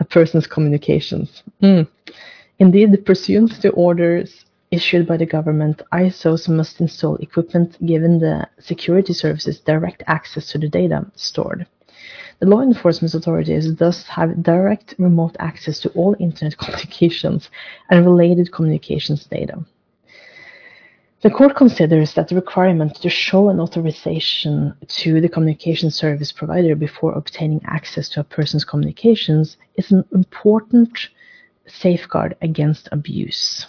a 0.00 0.04
person's 0.04 0.46
communications. 0.46 1.42
Mm. 1.62 1.88
Indeed, 2.58 3.04
pursuant 3.04 3.60
to 3.62 3.70
orders 3.70 4.44
issued 4.70 5.06
by 5.06 5.16
the 5.16 5.26
government, 5.26 5.82
ICOs 5.92 6.48
must 6.48 6.80
install 6.80 7.16
equipment 7.16 7.70
given 7.84 8.18
the 8.18 8.46
security 8.60 9.12
services 9.12 9.60
direct 9.60 10.02
access 10.06 10.52
to 10.52 10.58
the 10.58 10.68
data 10.68 11.06
stored. 11.16 11.66
The 12.40 12.46
law 12.46 12.60
enforcement 12.60 13.14
authorities 13.14 13.74
thus 13.74 14.04
have 14.04 14.42
direct 14.42 14.94
remote 14.98 15.34
access 15.40 15.80
to 15.80 15.88
all 15.90 16.14
internet 16.20 16.58
communications 16.62 17.48
and 17.90 18.04
related 18.04 18.52
communications 18.52 19.24
data. 19.24 19.64
The 21.20 21.30
court 21.30 21.56
considers 21.56 22.14
that 22.14 22.28
the 22.28 22.36
requirement 22.36 22.94
to 23.02 23.10
show 23.10 23.48
an 23.48 23.58
authorization 23.58 24.72
to 24.86 25.20
the 25.20 25.28
communication 25.28 25.90
service 25.90 26.30
provider 26.30 26.76
before 26.76 27.12
obtaining 27.12 27.60
access 27.66 28.08
to 28.10 28.20
a 28.20 28.24
person's 28.24 28.64
communications 28.64 29.56
is 29.74 29.90
an 29.90 30.04
important 30.14 31.08
safeguard 31.66 32.36
against 32.40 32.88
abuse. 32.92 33.66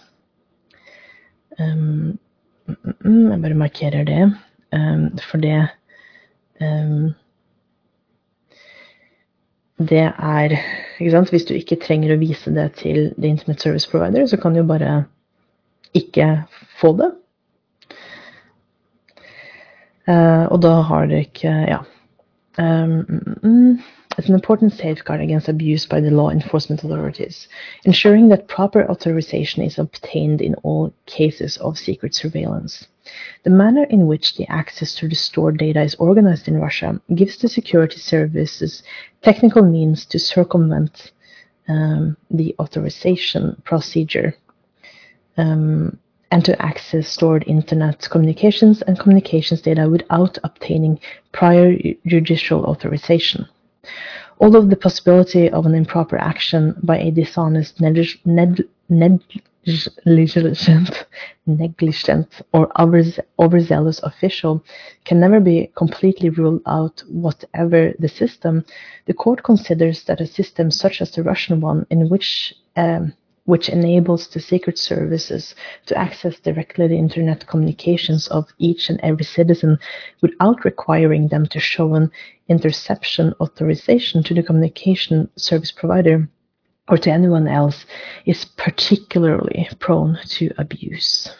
Um, 1.57 2.19
jeg 3.03 3.41
bare 3.41 3.53
markerer 3.53 4.05
det, 4.05 4.33
um, 4.71 5.17
for 5.31 5.37
det 5.37 5.69
um, 6.61 7.15
Det 9.79 10.11
er 10.19 10.53
ikke 10.99 11.11
sant? 11.11 11.29
Hvis 11.29 11.45
du 11.45 11.53
ikke 11.55 11.79
trenger 11.79 12.13
å 12.13 12.19
vise 12.19 12.51
det 12.51 12.73
til 12.77 13.13
the 13.17 13.27
Internet 13.27 13.61
Service 13.61 13.89
Provider, 13.89 14.25
så 14.27 14.37
kan 14.37 14.53
du 14.53 14.59
jo 14.59 14.67
bare 14.67 15.05
ikke 15.95 16.43
få 16.81 16.93
det. 16.99 17.13
Uh, 20.09 20.45
og 20.51 20.61
da 20.61 20.81
har 20.81 21.05
det 21.05 21.17
ikke 21.27 21.49
Ja. 21.69 21.77
Um, 22.57 23.79
it's 24.17 24.27
an 24.27 24.35
important 24.35 24.73
safeguard 24.73 25.21
against 25.21 25.47
abuse 25.47 25.85
by 25.85 26.01
the 26.01 26.09
law 26.09 26.29
enforcement 26.29 26.83
authorities, 26.83 27.47
ensuring 27.85 28.29
that 28.29 28.47
proper 28.47 28.89
authorization 28.89 29.63
is 29.63 29.77
obtained 29.77 30.41
in 30.41 30.55
all 30.63 30.91
cases 31.05 31.57
of 31.57 31.77
secret 31.77 32.15
surveillance. 32.15 32.87
The 33.43 33.49
manner 33.49 33.85
in 33.89 34.07
which 34.07 34.35
the 34.35 34.47
access 34.49 34.95
to 34.95 35.07
the 35.07 35.15
stored 35.15 35.57
data 35.57 35.81
is 35.81 35.95
organized 35.95 36.47
in 36.47 36.57
Russia 36.57 36.99
gives 37.15 37.37
the 37.37 37.47
security 37.47 37.97
services 37.97 38.83
technical 39.21 39.63
means 39.63 40.05
to 40.07 40.19
circumvent 40.19 41.11
um, 41.67 42.17
the 42.29 42.55
authorization 42.59 43.61
procedure. 43.63 44.33
Um, 45.37 45.97
and 46.31 46.45
to 46.45 46.61
access 46.61 47.07
stored 47.07 47.43
internet 47.47 48.07
communications 48.09 48.81
and 48.83 48.99
communications 48.99 49.61
data 49.61 49.89
without 49.89 50.37
obtaining 50.43 50.99
prior 51.31 51.75
judicial 52.05 52.65
authorization. 52.65 53.47
Although 54.39 54.65
the 54.65 54.75
possibility 54.75 55.49
of 55.49 55.65
an 55.65 55.75
improper 55.75 56.17
action 56.17 56.75
by 56.83 56.97
a 56.99 57.11
dishonest, 57.11 57.81
negligent, 57.81 58.69
negligent 61.45 62.41
or 62.53 62.71
overzealous 63.39 63.99
official 64.03 64.63
can 65.03 65.19
never 65.19 65.39
be 65.39 65.69
completely 65.75 66.29
ruled 66.29 66.61
out 66.65 67.03
whatever 67.09 67.93
the 67.99 68.07
system, 68.07 68.63
the 69.07 69.13
court 69.13 69.43
considers 69.43 70.03
that 70.03 70.21
a 70.21 70.27
system 70.27 70.71
such 70.71 71.01
as 71.01 71.11
the 71.11 71.23
Russian 71.23 71.59
one, 71.59 71.85
in 71.89 72.07
which 72.09 72.53
um, 72.77 73.13
which 73.49 73.67
enables 73.67 74.27
the 74.27 74.39
secret 74.39 74.77
services 74.77 75.55
to 75.87 75.97
access 75.97 76.39
directly 76.39 76.87
the 76.87 76.95
internet 76.95 77.47
communications 77.47 78.27
of 78.27 78.45
each 78.59 78.91
and 78.91 78.99
every 79.01 79.25
citizen 79.25 79.75
without 80.21 80.63
requiring 80.63 81.27
them 81.29 81.47
to 81.47 81.59
show 81.59 81.95
an 81.95 82.11
interception 82.47 83.33
authorization 83.41 84.21
to 84.21 84.35
the 84.35 84.43
communication 84.43 85.27
service 85.35 85.71
provider 85.71 86.29
or 86.89 86.97
to 86.99 87.09
anyone 87.09 87.47
else 87.47 87.87
is 88.27 88.45
particularly 88.45 89.67
prone 89.79 90.19
to 90.25 90.51
abuse. 90.59 91.31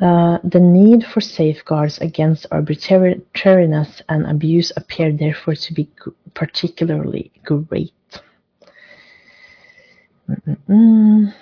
Uh, 0.00 0.38
the 0.44 0.60
need 0.60 1.04
for 1.04 1.20
safeguards 1.20 1.98
against 1.98 2.46
arbitrariness 2.52 4.00
and 4.08 4.26
abuse 4.26 4.72
appear 4.76 5.12
therefore 5.12 5.56
to 5.56 5.74
be 5.74 5.90
particularly 6.34 7.32
great. 7.44 7.92
Mm-mm. 10.28 11.34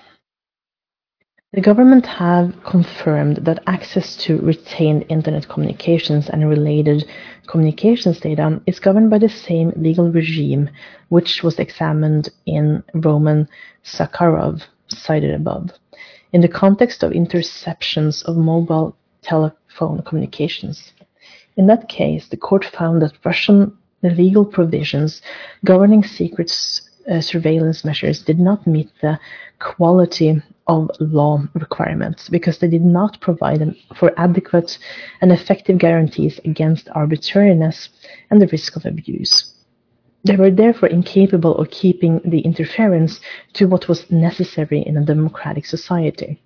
The 1.52 1.60
government 1.62 2.04
have 2.04 2.54
confirmed 2.64 3.38
that 3.46 3.62
access 3.66 4.14
to 4.24 4.38
retained 4.40 5.06
internet 5.08 5.48
communications 5.48 6.28
and 6.28 6.48
related 6.48 7.08
communications 7.46 8.20
data 8.20 8.60
is 8.66 8.78
governed 8.78 9.08
by 9.08 9.18
the 9.18 9.30
same 9.30 9.72
legal 9.74 10.10
regime 10.10 10.68
which 11.08 11.42
was 11.42 11.58
examined 11.58 12.28
in 12.44 12.84
Roman 12.92 13.48
Zakharov, 13.84 14.64
cited 14.88 15.34
above, 15.34 15.70
in 16.32 16.42
the 16.42 16.48
context 16.48 17.02
of 17.02 17.12
interceptions 17.12 18.22
of 18.24 18.36
mobile 18.36 18.94
telephone 19.22 20.02
communications. 20.02 20.92
In 21.56 21.66
that 21.68 21.88
case, 21.88 22.28
the 22.28 22.36
court 22.36 22.66
found 22.66 23.00
that 23.00 23.24
Russian 23.24 23.78
legal 24.02 24.44
provisions 24.44 25.22
governing 25.64 26.02
secret 26.04 26.50
uh, 27.10 27.20
surveillance 27.20 27.84
measures 27.84 28.22
did 28.22 28.38
not 28.38 28.66
meet 28.66 28.90
the 29.00 29.18
quality 29.58 30.42
of 30.66 30.90
law 30.98 31.42
requirements 31.54 32.28
because 32.28 32.58
they 32.58 32.68
did 32.68 32.84
not 32.84 33.20
provide 33.20 33.62
for 33.94 34.12
adequate 34.18 34.78
and 35.20 35.30
effective 35.30 35.78
guarantees 35.78 36.40
against 36.44 36.88
arbitrariness 36.90 37.88
and 38.30 38.40
the 38.40 38.48
risk 38.48 38.76
of 38.76 38.84
abuse. 38.84 39.54
They 40.24 40.36
were 40.36 40.50
therefore 40.50 40.88
incapable 40.88 41.56
of 41.56 41.70
keeping 41.70 42.20
the 42.24 42.40
interference 42.40 43.20
to 43.52 43.66
what 43.68 43.88
was 43.88 44.10
necessary 44.10 44.82
in 44.82 44.96
a 44.96 45.04
democratic 45.04 45.66
society. 45.66 46.42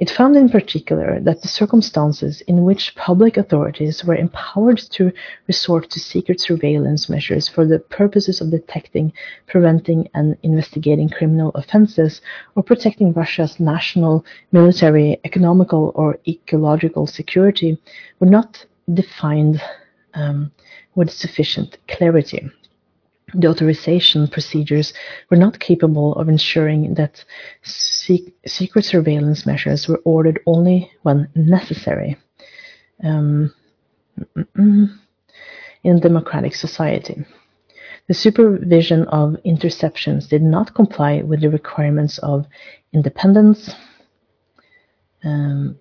It 0.00 0.10
found 0.10 0.36
in 0.36 0.48
particular 0.48 1.20
that 1.20 1.42
the 1.42 1.48
circumstances 1.48 2.40
in 2.42 2.64
which 2.64 2.94
public 2.96 3.36
authorities 3.36 4.04
were 4.04 4.16
empowered 4.16 4.78
to 4.90 5.12
resort 5.46 5.90
to 5.90 6.00
secret 6.00 6.40
surveillance 6.40 7.08
measures 7.08 7.48
for 7.48 7.64
the 7.64 7.78
purposes 7.78 8.40
of 8.40 8.50
detecting, 8.50 9.12
preventing, 9.46 10.08
and 10.14 10.36
investigating 10.42 11.08
criminal 11.08 11.50
offenses 11.54 12.20
or 12.56 12.62
protecting 12.62 13.12
Russia's 13.12 13.60
national, 13.60 14.24
military, 14.50 15.20
economical, 15.24 15.92
or 15.94 16.18
ecological 16.26 17.06
security 17.06 17.78
were 18.18 18.26
not 18.26 18.64
defined 18.92 19.62
um, 20.14 20.50
with 20.94 21.10
sufficient 21.10 21.78
clarity 21.88 22.50
the 23.34 23.48
authorization 23.48 24.28
procedures 24.28 24.92
were 25.30 25.36
not 25.36 25.58
capable 25.58 26.14
of 26.14 26.28
ensuring 26.28 26.94
that 26.94 27.24
secret 27.62 28.84
surveillance 28.84 29.44
measures 29.46 29.88
were 29.88 30.00
ordered 30.04 30.40
only 30.46 30.90
when 31.02 31.28
necessary. 31.34 32.16
Um, 33.02 33.52
in 35.84 35.96
a 35.96 36.00
democratic 36.00 36.54
society. 36.54 37.24
The 38.08 38.14
supervision 38.14 39.04
of 39.04 39.36
interceptions 39.46 40.28
did 40.28 40.42
not 40.42 40.74
comply 40.74 41.22
with 41.22 41.40
the 41.40 41.50
requirements 41.50 42.18
of 42.18 42.46
independence, 42.92 43.70
um, 45.22 45.78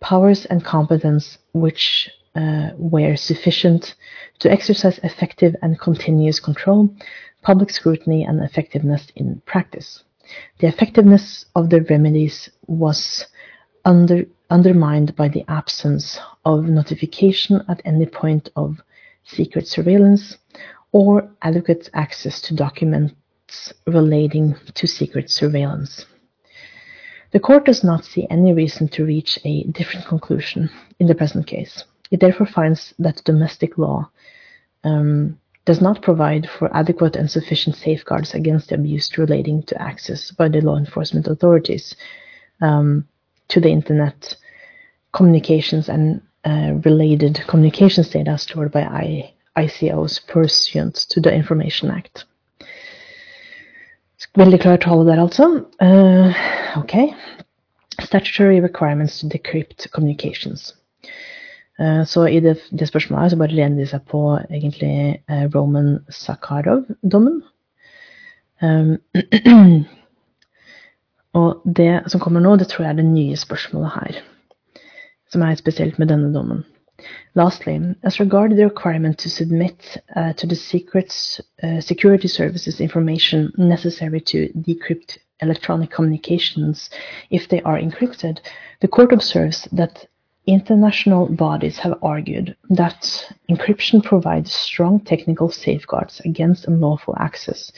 powers, 0.00 0.46
and 0.46 0.64
competence, 0.64 1.38
which 1.52 2.10
uh, 2.34 2.70
were 2.76 3.16
sufficient 3.16 3.94
to 4.38 4.50
exercise 4.50 4.98
effective 5.02 5.54
and 5.62 5.78
continuous 5.78 6.40
control, 6.40 6.88
public 7.42 7.70
scrutiny, 7.70 8.24
and 8.24 8.42
effectiveness 8.42 9.08
in 9.16 9.42
practice. 9.46 10.04
The 10.58 10.68
effectiveness 10.68 11.46
of 11.54 11.70
the 11.70 11.82
remedies 11.82 12.48
was 12.66 13.26
under, 13.84 14.24
undermined 14.50 15.14
by 15.16 15.28
the 15.28 15.44
absence 15.48 16.18
of 16.44 16.64
notification 16.64 17.62
at 17.68 17.82
any 17.84 18.06
point 18.06 18.50
of 18.56 18.80
secret 19.24 19.66
surveillance 19.66 20.38
or 20.92 21.30
adequate 21.42 21.90
access 21.94 22.40
to 22.42 22.54
documents 22.54 23.14
relating 23.86 24.54
to 24.74 24.86
secret 24.86 25.30
surveillance. 25.30 26.06
The 27.32 27.40
court 27.40 27.64
does 27.64 27.82
not 27.82 28.04
see 28.04 28.26
any 28.30 28.52
reason 28.52 28.88
to 28.88 29.04
reach 29.04 29.38
a 29.44 29.64
different 29.64 30.06
conclusion 30.06 30.70
in 30.98 31.06
the 31.06 31.14
present 31.14 31.46
case. 31.46 31.84
It 32.12 32.20
therefore 32.20 32.46
finds 32.46 32.94
that 32.98 33.24
domestic 33.24 33.78
law 33.78 34.08
um, 34.84 35.38
does 35.64 35.80
not 35.80 36.02
provide 36.02 36.48
for 36.48 36.74
adequate 36.76 37.16
and 37.16 37.30
sufficient 37.30 37.74
safeguards 37.74 38.34
against 38.34 38.70
abuse 38.70 39.16
relating 39.16 39.62
to 39.64 39.80
access 39.80 40.30
by 40.30 40.48
the 40.48 40.60
law 40.60 40.76
enforcement 40.76 41.26
authorities 41.26 41.96
um, 42.60 43.08
to 43.48 43.60
the 43.60 43.70
internet 43.70 44.36
communications 45.12 45.88
and 45.88 46.20
uh, 46.44 46.74
related 46.84 47.40
communications 47.46 48.10
data 48.10 48.36
stored 48.36 48.70
by 48.72 48.82
I 48.82 49.32
ICOs 49.56 50.26
pursuant 50.26 50.94
to 51.10 51.20
the 51.20 51.32
Information 51.32 51.90
Act. 51.90 52.24
Veldig 54.34 54.60
klar 54.60 54.76
tale 54.76 55.04
der, 55.04 55.18
altså. 55.20 55.64
Uh, 55.78 56.32
ok. 56.76 57.14
Statutory 58.00 58.60
requirements 58.60 59.20
to 59.20 59.26
decrypt 59.26 59.90
communications. 59.92 60.74
Uh, 61.80 62.04
så 62.04 62.26
i 62.26 62.40
det, 62.40 62.58
det, 62.70 62.88
spørsmålet 62.88 63.22
her 63.22 63.28
så 63.32 63.38
bare 63.40 63.56
lener 63.56 63.80
de 63.80 63.86
seg 63.88 64.04
på 64.10 64.20
egentlig 64.50 65.22
uh, 65.30 65.46
Roman 65.54 65.98
Sakharov-dommen. 66.10 67.40
Um, 68.62 68.98
og 71.40 71.62
det 71.76 72.02
som 72.12 72.20
kommer 72.20 72.44
nå, 72.44 72.56
det 72.56 72.68
tror 72.68 72.84
jeg 72.84 72.92
er 72.92 73.00
det 73.00 73.08
nye 73.08 73.36
spørsmålet 73.36 73.96
her. 73.96 74.20
Som 75.32 75.42
er 75.42 75.56
spesielt 75.56 75.98
med 75.98 76.12
denne 76.12 76.34
dommen. 76.34 76.64
Lastly, 77.34 77.80
as 78.04 78.20
regard 78.20 78.50
the 78.50 78.64
requirement 78.64 79.18
to 79.18 79.28
submit 79.28 79.96
uh, 80.14 80.32
to 80.34 80.46
the 80.46 80.54
secrets, 80.54 81.40
uh, 81.62 81.80
security 81.80 82.28
services 82.28 82.80
information 82.80 83.52
necessary 83.56 84.20
to 84.20 84.48
decrypt 84.54 85.18
electronic 85.40 85.90
communications 85.90 86.90
if 87.30 87.48
they 87.48 87.60
are 87.62 87.78
encrypted, 87.78 88.38
the 88.80 88.88
court 88.88 89.12
observes 89.12 89.68
that 89.72 90.06
international 90.46 91.26
bodies 91.28 91.78
have 91.78 91.98
argued 92.02 92.56
that 92.70 93.32
encryption 93.48 94.02
provides 94.02 94.52
strong 94.52 94.98
technical 95.00 95.50
safeguards 95.50 96.20
against 96.24 96.66
unlawful 96.66 97.14
access 97.18 97.70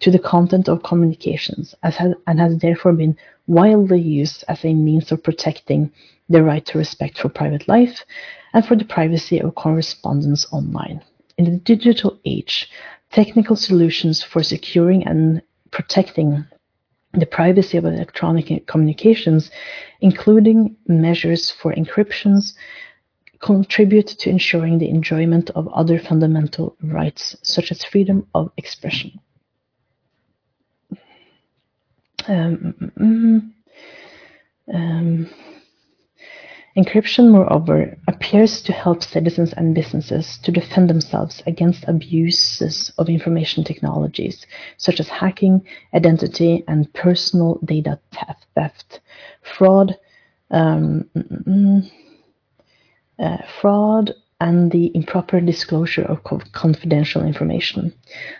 to 0.00 0.10
the 0.10 0.18
content 0.18 0.68
of 0.68 0.82
communications 0.82 1.74
has, 1.82 2.14
and 2.26 2.38
has 2.38 2.58
therefore 2.58 2.92
been 2.92 3.16
widely 3.46 4.00
used 4.00 4.44
as 4.48 4.64
a 4.64 4.74
means 4.74 5.10
of 5.10 5.22
protecting 5.22 5.90
the 6.28 6.42
right 6.42 6.64
to 6.66 6.78
respect 6.78 7.18
for 7.18 7.28
private 7.28 7.66
life 7.68 8.04
and 8.52 8.64
for 8.64 8.76
the 8.76 8.84
privacy 8.84 9.40
of 9.40 9.54
correspondence 9.54 10.46
online. 10.52 11.02
In 11.36 11.44
the 11.44 11.58
digital 11.58 12.18
age, 12.24 12.70
technical 13.10 13.56
solutions 13.56 14.22
for 14.22 14.42
securing 14.42 15.04
and 15.06 15.42
protecting 15.72 16.44
the 17.14 17.26
privacy 17.26 17.76
of 17.76 17.84
electronic 17.84 18.66
communications, 18.66 19.50
including 20.00 20.76
measures 20.86 21.50
for 21.50 21.72
encryptions, 21.74 22.54
contribute 23.40 24.06
to 24.06 24.30
ensuring 24.30 24.78
the 24.78 24.88
enjoyment 24.88 25.50
of 25.50 25.68
other 25.68 25.98
fundamental 25.98 26.76
rights, 26.82 27.36
such 27.42 27.70
as 27.70 27.84
freedom 27.84 28.26
of 28.34 28.50
expression. 28.56 29.20
Um, 32.26 32.92
mm, 32.98 33.52
um, 34.72 35.28
Encryption, 36.76 37.30
moreover, 37.30 37.96
appears 38.08 38.60
to 38.62 38.72
help 38.72 39.02
citizens 39.02 39.52
and 39.52 39.76
businesses 39.76 40.38
to 40.38 40.50
defend 40.50 40.90
themselves 40.90 41.40
against 41.46 41.84
abuses 41.86 42.92
of 42.98 43.08
information 43.08 43.62
technologies, 43.62 44.44
such 44.76 44.98
as 44.98 45.08
hacking, 45.08 45.64
identity, 45.94 46.64
and 46.66 46.92
personal 46.92 47.60
data 47.64 48.00
theft, 48.56 49.00
fraud, 49.56 49.96
um, 50.50 51.08
uh, 53.20 53.38
fraud, 53.60 54.12
and 54.40 54.72
the 54.72 54.90
improper 54.96 55.40
disclosure 55.40 56.02
of 56.02 56.24
confidential 56.52 57.24
information. 57.24 57.94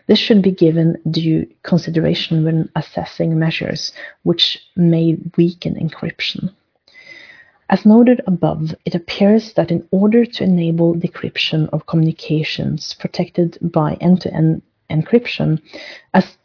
This 0.09 0.19
should 0.19 0.43
be 0.43 0.51
given 0.51 0.97
due 1.09 1.47
consideration 1.63 2.45
when 2.45 2.69
assessing 2.75 3.39
measures 3.39 3.93
which 4.25 4.59
may 4.75 5.17
weaken 5.37 5.77
encryption. 5.77 6.53
As 7.71 7.87
noted 7.87 8.21
above, 8.27 8.75
it 8.85 8.95
appears 8.95 9.55
that 9.55 9.71
in 9.71 9.87
order 9.91 10.27
to 10.27 10.45
enable 10.45 10.95
decryption 10.95 11.69
of 11.73 11.87
communications 11.87 12.95
protected 12.95 13.59
by 13.61 13.95
end-to-end 14.01 14.63
encryption, 14.91 15.61
as, 16.13 16.37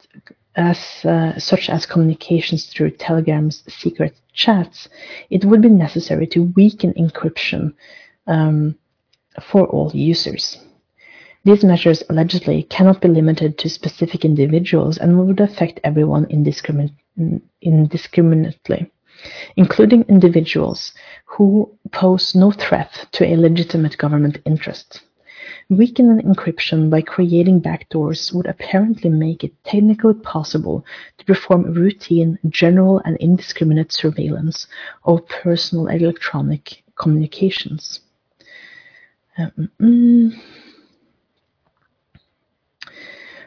as 0.55 1.05
uh, 1.05 1.37
such 1.37 1.69
as 1.69 1.85
communications 1.85 2.65
through 2.65 2.91
Telegram's 2.91 3.63
secret 3.67 4.15
chats, 4.33 4.87
it 5.29 5.43
would 5.43 5.61
be 5.61 5.69
necessary 5.69 6.25
to 6.27 6.53
weaken 6.55 6.93
encryption 6.93 7.73
um, 8.27 8.75
for 9.41 9.67
all 9.67 9.91
users. 9.93 10.57
These 11.43 11.63
measures 11.63 12.03
allegedly 12.09 12.63
cannot 12.63 13.01
be 13.01 13.07
limited 13.07 13.57
to 13.57 13.69
specific 13.69 14.23
individuals 14.23 14.97
and 14.97 15.17
would 15.25 15.39
affect 15.39 15.79
everyone 15.83 16.25
indiscrimin 16.27 16.91
indiscriminately 17.61 18.91
including 19.55 20.03
individuals 20.03 20.93
who 21.25 21.69
pose 21.91 22.35
no 22.35 22.51
threat 22.51 23.07
to 23.11 23.25
a 23.25 23.35
legitimate 23.35 23.97
government 23.97 24.39
interest. 24.45 25.01
Weakening 25.69 26.21
encryption 26.25 26.89
by 26.89 27.01
creating 27.01 27.61
backdoors 27.61 28.33
would 28.33 28.47
apparently 28.47 29.09
make 29.09 29.43
it 29.43 29.53
technically 29.63 30.15
possible 30.15 30.83
to 31.17 31.25
perform 31.25 31.73
routine, 31.73 32.39
general, 32.49 33.01
and 33.05 33.17
indiscriminate 33.17 33.91
surveillance 33.91 34.67
of 35.03 35.27
personal 35.27 35.87
electronic 35.87 36.83
communications. 36.95 37.99
Um, 39.37 39.69
mm. 39.79 40.41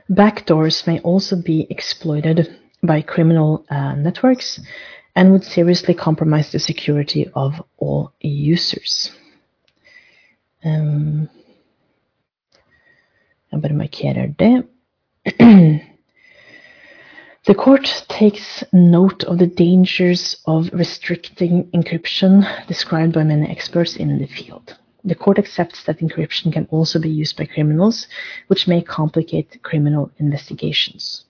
Backdoors 0.08 0.86
may 0.86 1.00
also 1.00 1.36
be 1.36 1.66
exploited 1.70 2.56
by 2.82 3.02
criminal 3.02 3.64
uh, 3.70 3.94
networks 3.94 4.60
and 5.14 5.32
would 5.32 5.44
seriously 5.44 5.94
compromise 5.94 6.52
the 6.52 6.58
security 6.58 7.30
of 7.34 7.62
all 7.78 8.12
users. 8.20 9.10
Um, 10.64 11.28
det. 14.38 14.64
The 17.44 17.56
court 17.56 18.04
takes 18.08 18.62
note 18.72 19.24
of 19.24 19.38
the 19.38 19.48
dangers 19.48 20.36
of 20.46 20.70
restricting 20.72 21.64
encryption 21.74 22.46
described 22.68 23.14
by 23.14 23.24
many 23.24 23.50
experts 23.50 23.96
in 23.96 24.16
the 24.16 24.28
field. 24.28 24.76
The 25.02 25.16
court 25.16 25.40
accepts 25.40 25.82
that 25.84 25.98
encryption 25.98 26.52
can 26.52 26.68
also 26.70 27.00
be 27.00 27.10
used 27.10 27.36
by 27.36 27.46
criminals, 27.46 28.06
which 28.46 28.68
may 28.68 28.80
complicate 28.80 29.60
criminal 29.64 30.12
investigations. 30.18 31.24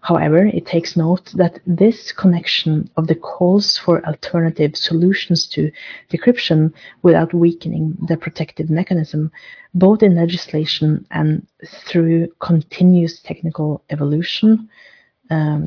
However, 0.00 0.46
it 0.46 0.66
takes 0.66 0.96
note 0.96 1.32
that 1.34 1.60
this 1.66 2.12
connection 2.12 2.90
of 2.96 3.06
the 3.06 3.14
calls 3.14 3.78
for 3.78 4.04
alternative 4.06 4.76
solutions 4.76 5.46
to 5.48 5.70
decryption 6.10 6.72
without 7.02 7.34
weakening 7.34 7.96
the 8.08 8.16
protective 8.16 8.70
mechanism, 8.70 9.30
both 9.74 10.02
in 10.02 10.14
legislation 10.14 11.06
and 11.10 11.46
through 11.66 12.28
continuous 12.40 13.20
technical 13.20 13.82
evolution. 13.90 14.68
Um, 15.30 15.66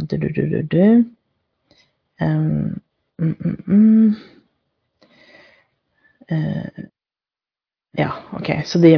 um, 2.19 2.81
mm, 3.19 3.35
mm, 3.37 3.63
mm. 3.67 4.15
Uh, 6.31 6.83
ja, 7.97 8.23
OK. 8.33 8.63
so 8.63 8.79
the. 8.79 8.95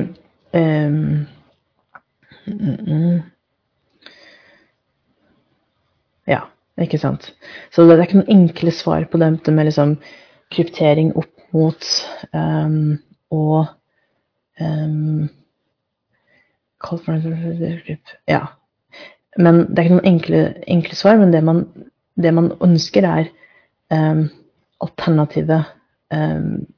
um, 0.54 1.28
mm, 2.48 2.88
mm. 2.88 3.37
Ja, 6.28 6.44
ikke 6.82 7.00
sant. 7.02 7.32
Så 7.72 7.86
det 7.88 7.98
er 7.98 8.06
ikke 8.06 8.22
noen 8.22 8.36
enkle 8.36 8.74
svar 8.76 9.08
på 9.10 9.20
det 9.22 9.32
med 9.54 9.70
liksom 9.70 9.98
kryptering 10.54 11.14
opp 11.20 11.32
mot 11.56 11.90
um, 12.36 12.98
og 13.34 13.68
um, 14.60 15.28
Ja. 18.28 18.44
Men 19.38 19.66
det 19.68 19.80
er 19.80 19.88
ikke 19.88 19.98
noen 19.98 20.12
enkle, 20.12 20.42
enkle 20.68 20.98
svar, 20.98 21.18
men 21.20 21.34
det 21.34 21.44
man, 21.46 21.66
det 22.16 22.34
man 22.34 22.52
ønsker, 22.64 23.06
er 23.06 23.32
um, 23.94 24.28
alternative 24.84 25.64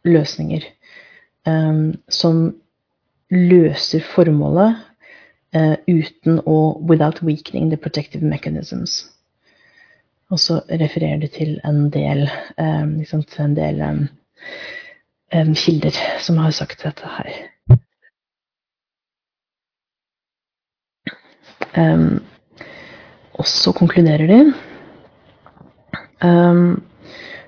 løsninger 0.10 0.64
som 2.10 2.38
løser 3.30 4.02
formålet 4.16 4.80
uh, 5.56 5.76
uten 5.88 6.40
å 6.46 6.58
Without 6.90 7.22
weakening 7.22 7.70
the 7.70 7.78
protective 7.78 8.26
mechanisms. 8.26 9.06
Og 10.30 10.40
så 10.40 10.62
refererer 10.70 11.20
det 11.20 11.32
til 11.32 11.60
en 11.66 11.90
del, 11.90 12.30
um, 12.62 12.98
liksom, 12.98 13.24
en 13.40 13.56
del 13.56 13.82
um, 13.82 14.08
um, 15.36 15.56
kilder 15.56 15.96
som 16.20 16.38
har 16.38 16.52
sagt 16.52 16.84
dette 16.84 17.16
her. 17.18 17.32
og 23.34 23.46
så 23.48 23.72
konkluderer 23.72 24.28
de. 24.28 24.54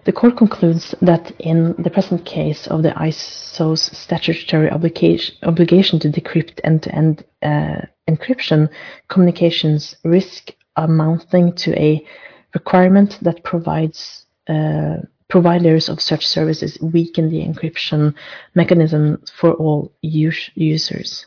The 0.06 0.12
court 0.12 0.36
concludes 0.36 0.96
that 1.02 1.32
in 1.40 1.76
the 1.78 1.90
present 1.90 2.26
case 2.26 2.68
of 2.68 2.82
the 2.82 2.94
ICO's 3.08 3.92
statutory 3.98 4.70
obligation, 4.70 5.36
obligation 5.44 6.00
to 6.00 6.10
decrypt 6.10 6.60
end-to-end 6.64 7.24
-end, 7.44 7.50
uh, 7.50 7.82
encryption, 8.08 8.68
communications 9.08 9.96
risk 10.04 10.52
amounting 10.76 11.54
to 11.56 11.72
a 11.78 12.02
requirement 12.54 13.18
that 13.22 13.44
provides 13.44 14.26
uh, 14.48 14.98
providers 15.30 15.90
of 15.90 16.02
such 16.02 16.26
services 16.26 16.78
weaken 16.82 17.30
the 17.30 17.46
encryption 17.46 18.14
mechanism 18.54 19.22
for 19.40 19.54
all 19.54 19.92
us 20.04 20.52
users. 20.56 21.26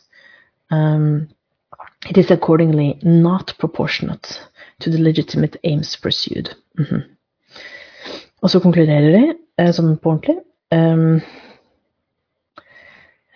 Um, 0.69 1.29
it 2.09 2.17
is 2.17 2.31
accordingly 2.31 2.99
not 3.01 3.53
proportionate 3.57 4.39
to 4.79 4.89
the 4.89 5.01
legitimate 5.01 5.57
aims 5.63 5.95
pursued. 5.95 6.55
Mm 6.77 6.85
-hmm. 6.85 7.01
Og 8.41 8.49
så 8.49 8.59
konkluderer 8.59 9.11
de. 9.11 9.35
Um, 10.71 11.21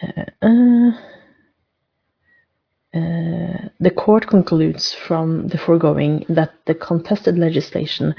uh, 0.03 0.23
uh, 0.41 0.93
the 2.93 3.93
court 3.95 4.27
concludes 4.27 4.93
from 4.93 5.47
the 5.47 5.57
foregoing 5.57 6.25
that 6.29 6.53
the 6.65 6.75
contested 6.75 7.37
legislation 7.37 8.15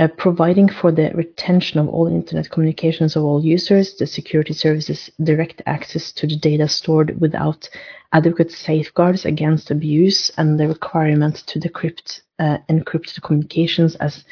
uh, 0.00 0.08
providing 0.16 0.66
for 0.66 0.90
the 0.90 1.10
retention 1.14 1.78
of 1.78 1.86
all 1.86 2.06
internet 2.06 2.50
communications 2.50 3.16
of 3.16 3.22
all 3.22 3.44
users, 3.44 3.96
the 3.96 4.06
security 4.06 4.54
services 4.54 5.10
direct 5.22 5.60
access 5.66 6.10
to 6.10 6.26
the 6.26 6.36
data 6.36 6.66
stored 6.66 7.20
without 7.20 7.68
adequate 8.14 8.50
safeguards 8.50 9.26
against 9.26 9.70
abuse, 9.70 10.30
and 10.38 10.58
the 10.58 10.66
requirement 10.66 11.36
to 11.46 11.60
decrypt 11.60 12.22
uh, 12.38 12.56
encrypted 12.70 13.20
communications 13.22 13.94
as 13.96 14.24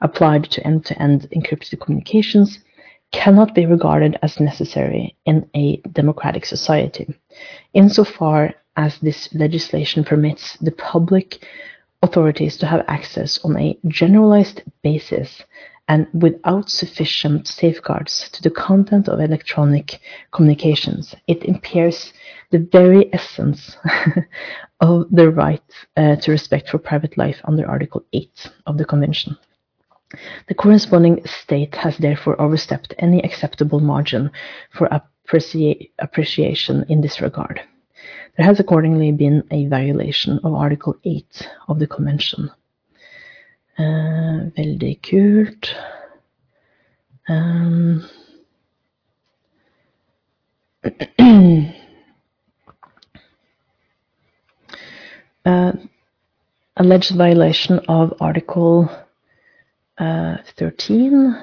applied 0.00 0.44
to 0.44 0.66
end-to-end 0.66 1.28
encrypted 1.36 1.78
communications 1.80 2.58
cannot 3.12 3.54
be 3.54 3.66
regarded 3.66 4.16
as 4.22 4.40
necessary 4.40 5.14
in 5.26 5.46
a 5.54 5.76
democratic 5.92 6.46
society, 6.46 7.14
insofar 7.74 8.54
as 8.80 8.98
this 8.98 9.28
legislation 9.34 10.02
permits 10.02 10.56
the 10.62 10.72
public 10.72 11.46
authorities 12.02 12.56
to 12.56 12.66
have 12.66 12.82
access 12.88 13.38
on 13.44 13.54
a 13.58 13.78
generalized 13.88 14.62
basis 14.82 15.42
and 15.86 16.06
without 16.14 16.70
sufficient 16.70 17.46
safeguards 17.46 18.30
to 18.30 18.40
the 18.42 18.56
content 18.68 19.06
of 19.08 19.20
electronic 19.20 20.00
communications. 20.32 21.14
It 21.26 21.44
impairs 21.44 22.12
the 22.52 22.66
very 22.72 23.12
essence 23.12 23.76
of 24.80 24.94
the 25.10 25.28
right 25.30 25.70
uh, 25.96 26.16
to 26.16 26.30
respect 26.30 26.70
for 26.70 26.78
private 26.78 27.18
life 27.18 27.40
under 27.44 27.68
Article 27.68 28.02
8 28.14 28.50
of 28.66 28.78
the 28.78 28.86
Convention. 28.86 29.36
The 30.48 30.54
corresponding 30.54 31.20
state 31.26 31.74
has 31.74 31.98
therefore 31.98 32.40
overstepped 32.40 32.94
any 32.98 33.22
acceptable 33.22 33.80
margin 33.80 34.30
for 34.72 34.88
appreci 34.88 35.90
appreciation 35.98 36.86
in 36.88 37.02
this 37.02 37.20
regard. 37.20 37.60
There 38.40 38.48
has 38.48 38.58
accordingly 38.58 39.12
been 39.12 39.44
a 39.50 39.66
violation 39.66 40.40
of 40.42 40.54
Article 40.54 40.96
8 41.04 41.46
of 41.68 41.78
the 41.78 41.86
Convention. 41.86 42.50
Uh, 43.78 44.48
veldig 44.56 45.02
kult. 45.02 45.74
Um, 47.28 48.08
uh, 55.44 55.72
alleged 56.78 57.14
violation 57.16 57.78
of 57.88 58.14
Article 58.22 58.88
uh, 59.98 60.38
13 60.56 61.36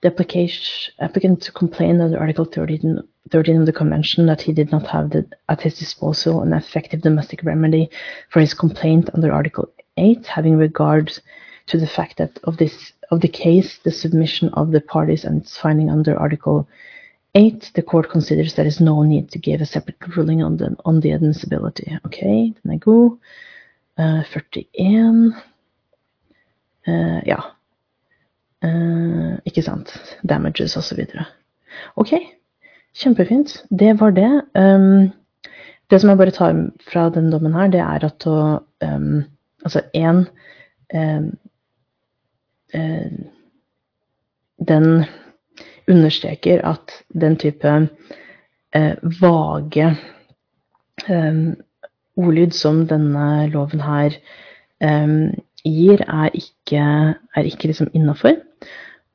the 0.00 0.92
applicant 1.00 1.42
to 1.42 1.52
complain 1.52 2.00
under 2.00 2.18
Article 2.18 2.44
13, 2.44 3.00
13 3.30 3.60
of 3.60 3.66
the 3.66 3.72
Convention 3.72 4.26
that 4.26 4.40
he 4.40 4.52
did 4.52 4.70
not 4.70 4.86
have 4.86 5.10
the, 5.10 5.28
at 5.48 5.60
his 5.60 5.78
disposal 5.78 6.42
an 6.42 6.52
effective 6.52 7.02
domestic 7.02 7.44
remedy 7.44 7.90
for 8.30 8.40
his 8.40 8.54
complaint 8.54 9.10
under 9.14 9.32
Article 9.32 9.68
8, 9.96 10.26
having 10.26 10.56
regard 10.56 11.12
to 11.66 11.78
the 11.78 11.86
fact 11.86 12.18
that 12.18 12.38
of 12.44 12.56
this 12.56 12.92
of 13.10 13.20
the 13.20 13.28
case, 13.28 13.78
the 13.84 13.90
submission 13.90 14.50
of 14.50 14.70
the 14.70 14.80
parties 14.80 15.24
and 15.24 15.42
its 15.42 15.56
finding 15.56 15.90
under 15.90 16.18
Article 16.18 16.68
8, 17.34 17.72
the 17.74 17.82
court 17.82 18.10
considers 18.10 18.54
there 18.54 18.66
is 18.66 18.80
no 18.80 19.02
need 19.02 19.30
to 19.30 19.38
give 19.38 19.60
a 19.60 19.66
separate 19.66 19.96
ruling 20.16 20.42
on 20.42 20.56
the, 20.56 20.76
on 20.84 21.00
the 21.00 21.12
admissibility. 21.12 21.98
Ok, 22.04 22.20
then 22.20 22.72
I 22.72 22.76
go. 22.76 23.18
Uh, 23.96 24.22
41. 24.24 25.34
Uh, 26.86 27.20
ja. 27.26 27.54
Uh, 28.62 29.38
ikke 29.44 29.62
sant. 29.62 29.92
Damages 30.22 30.76
osv. 30.76 31.00
Ok, 31.96 32.12
kjempefint. 32.98 33.64
Det 33.70 33.94
var 34.00 34.10
det. 34.10 34.30
Um, 34.54 35.10
det 35.90 36.00
som 36.00 36.10
jeg 36.10 36.18
bare 36.20 36.34
tar 36.34 36.58
fra 36.90 37.08
den 37.14 37.30
dommen 37.32 37.54
her, 37.56 37.70
det 37.72 37.80
er 37.80 38.06
at 38.10 38.26
å 38.28 38.38
um, 38.84 39.24
Altså 39.66 39.80
én 39.90 40.20
um, 40.94 41.24
uh, 42.74 43.16
Den 44.68 45.04
understreker 45.88 46.62
at 46.62 46.94
den 47.10 47.36
type 47.36 47.72
uh, 48.76 48.94
vage 49.20 49.96
ordlyd 52.18 52.54
som 52.54 52.84
denne 52.90 53.48
loven 53.52 53.80
her 53.80 54.16
gir, 55.64 56.02
er 56.02 56.30
ikke, 56.34 56.82
er 57.36 57.46
ikke 57.46 57.70
liksom 57.70 57.90
innafor. 57.94 58.34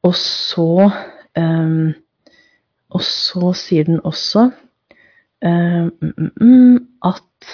Og 0.04 0.16
så 0.16 0.90
um, 1.38 1.94
Og 2.94 3.04
så 3.06 3.54
sier 3.58 3.88
den 3.88 4.02
også 4.06 4.50
um, 5.44 6.88
at 7.06 7.50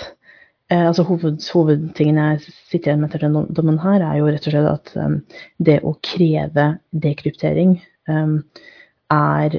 uh, 0.72 0.86
altså 0.90 1.06
hoved, 1.08 1.40
Hovedtingen 1.54 2.20
jeg 2.22 2.42
sitter 2.70 2.92
igjen 2.92 3.04
med 3.04 3.10
etter 3.10 3.28
den 3.28 3.56
dommen 3.56 3.80
her, 3.84 4.04
er 4.04 4.20
jo 4.20 4.30
rett 4.30 4.48
og 4.50 4.56
slett 4.56 4.72
at 4.74 4.94
um, 5.00 5.20
det 5.58 5.80
å 5.84 5.96
kreve 6.06 6.72
dekryptering 6.92 7.78
er 8.10 9.56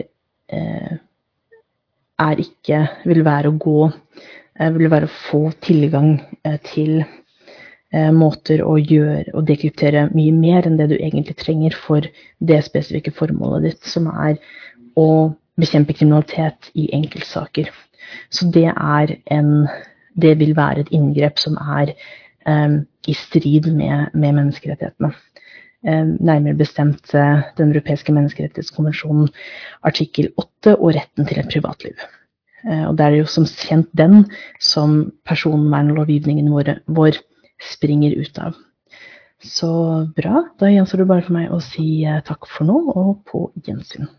uh, 0.53 0.95
er 2.20 2.43
ikke 2.43 2.81
Vil 3.07 3.22
være 3.24 3.51
å 3.53 3.57
gå 3.62 3.81
uh, 3.87 4.70
Vil 4.74 4.91
være 4.93 5.09
å 5.09 5.16
få 5.31 5.43
tilgang 5.64 6.18
til 6.66 7.03
måter 8.14 8.61
å 8.62 8.76
gjøre 8.78 9.33
og 9.35 9.49
dekryptere 9.49 10.05
mye 10.12 10.31
mer 10.31 10.68
enn 10.68 10.76
det 10.78 10.93
du 10.93 10.95
egentlig 10.95 11.35
trenger 11.41 11.74
for 11.74 12.05
det 12.39 12.59
spesifikke 12.62 13.11
formålet 13.11 13.64
ditt, 13.66 13.81
som 13.83 14.07
er 14.12 14.37
å 14.95 15.09
bekjempe 15.61 15.97
kriminalitet 15.97 16.71
i 16.75 16.89
enkeltsaker. 16.97 17.71
Så 18.33 18.51
det 18.53 18.69
er 18.71 19.17
en 19.31 19.69
Det 20.21 20.39
vil 20.41 20.57
være 20.57 20.81
et 20.81 20.89
inngrep 20.91 21.39
som 21.39 21.55
er 21.55 21.93
um, 22.45 22.81
i 23.07 23.13
strid 23.15 23.69
med, 23.73 24.11
med 24.13 24.33
menneskerettighetene. 24.35 25.13
Um, 25.87 26.17
nærmere 26.21 26.59
bestemt 26.59 27.15
uh, 27.15 27.47
Den 27.57 27.71
europeiske 27.71 28.13
menneskerettighetskonvensjonen 28.13 29.29
artikkel 29.83 30.33
8 30.37 30.75
og 30.77 30.95
retten 30.97 31.27
til 31.27 31.39
et 31.39 31.49
privatliv. 31.53 31.95
Uh, 32.67 32.89
og 32.89 32.99
det 32.99 33.07
er 33.07 33.17
jo 33.21 33.27
som 33.31 33.47
kjent 33.47 33.89
den 33.97 34.27
som 34.61 35.13
personvernlovgivningen 35.25 36.51
vår, 36.53 36.75
vår 36.89 37.23
springer 37.73 38.19
ut 38.19 38.39
av. 38.39 38.59
Så 39.41 39.71
bra. 40.17 40.43
Da 40.61 40.69
gjenstår 40.69 41.03
det 41.03 41.09
bare 41.09 41.25
for 41.25 41.37
meg 41.37 41.53
å 41.53 41.61
si 41.65 42.03
eh, 42.05 42.21
takk 42.27 42.49
for 42.51 42.69
nå, 42.69 42.77
og 42.93 43.23
på 43.29 43.47
gjensyn. 43.65 44.11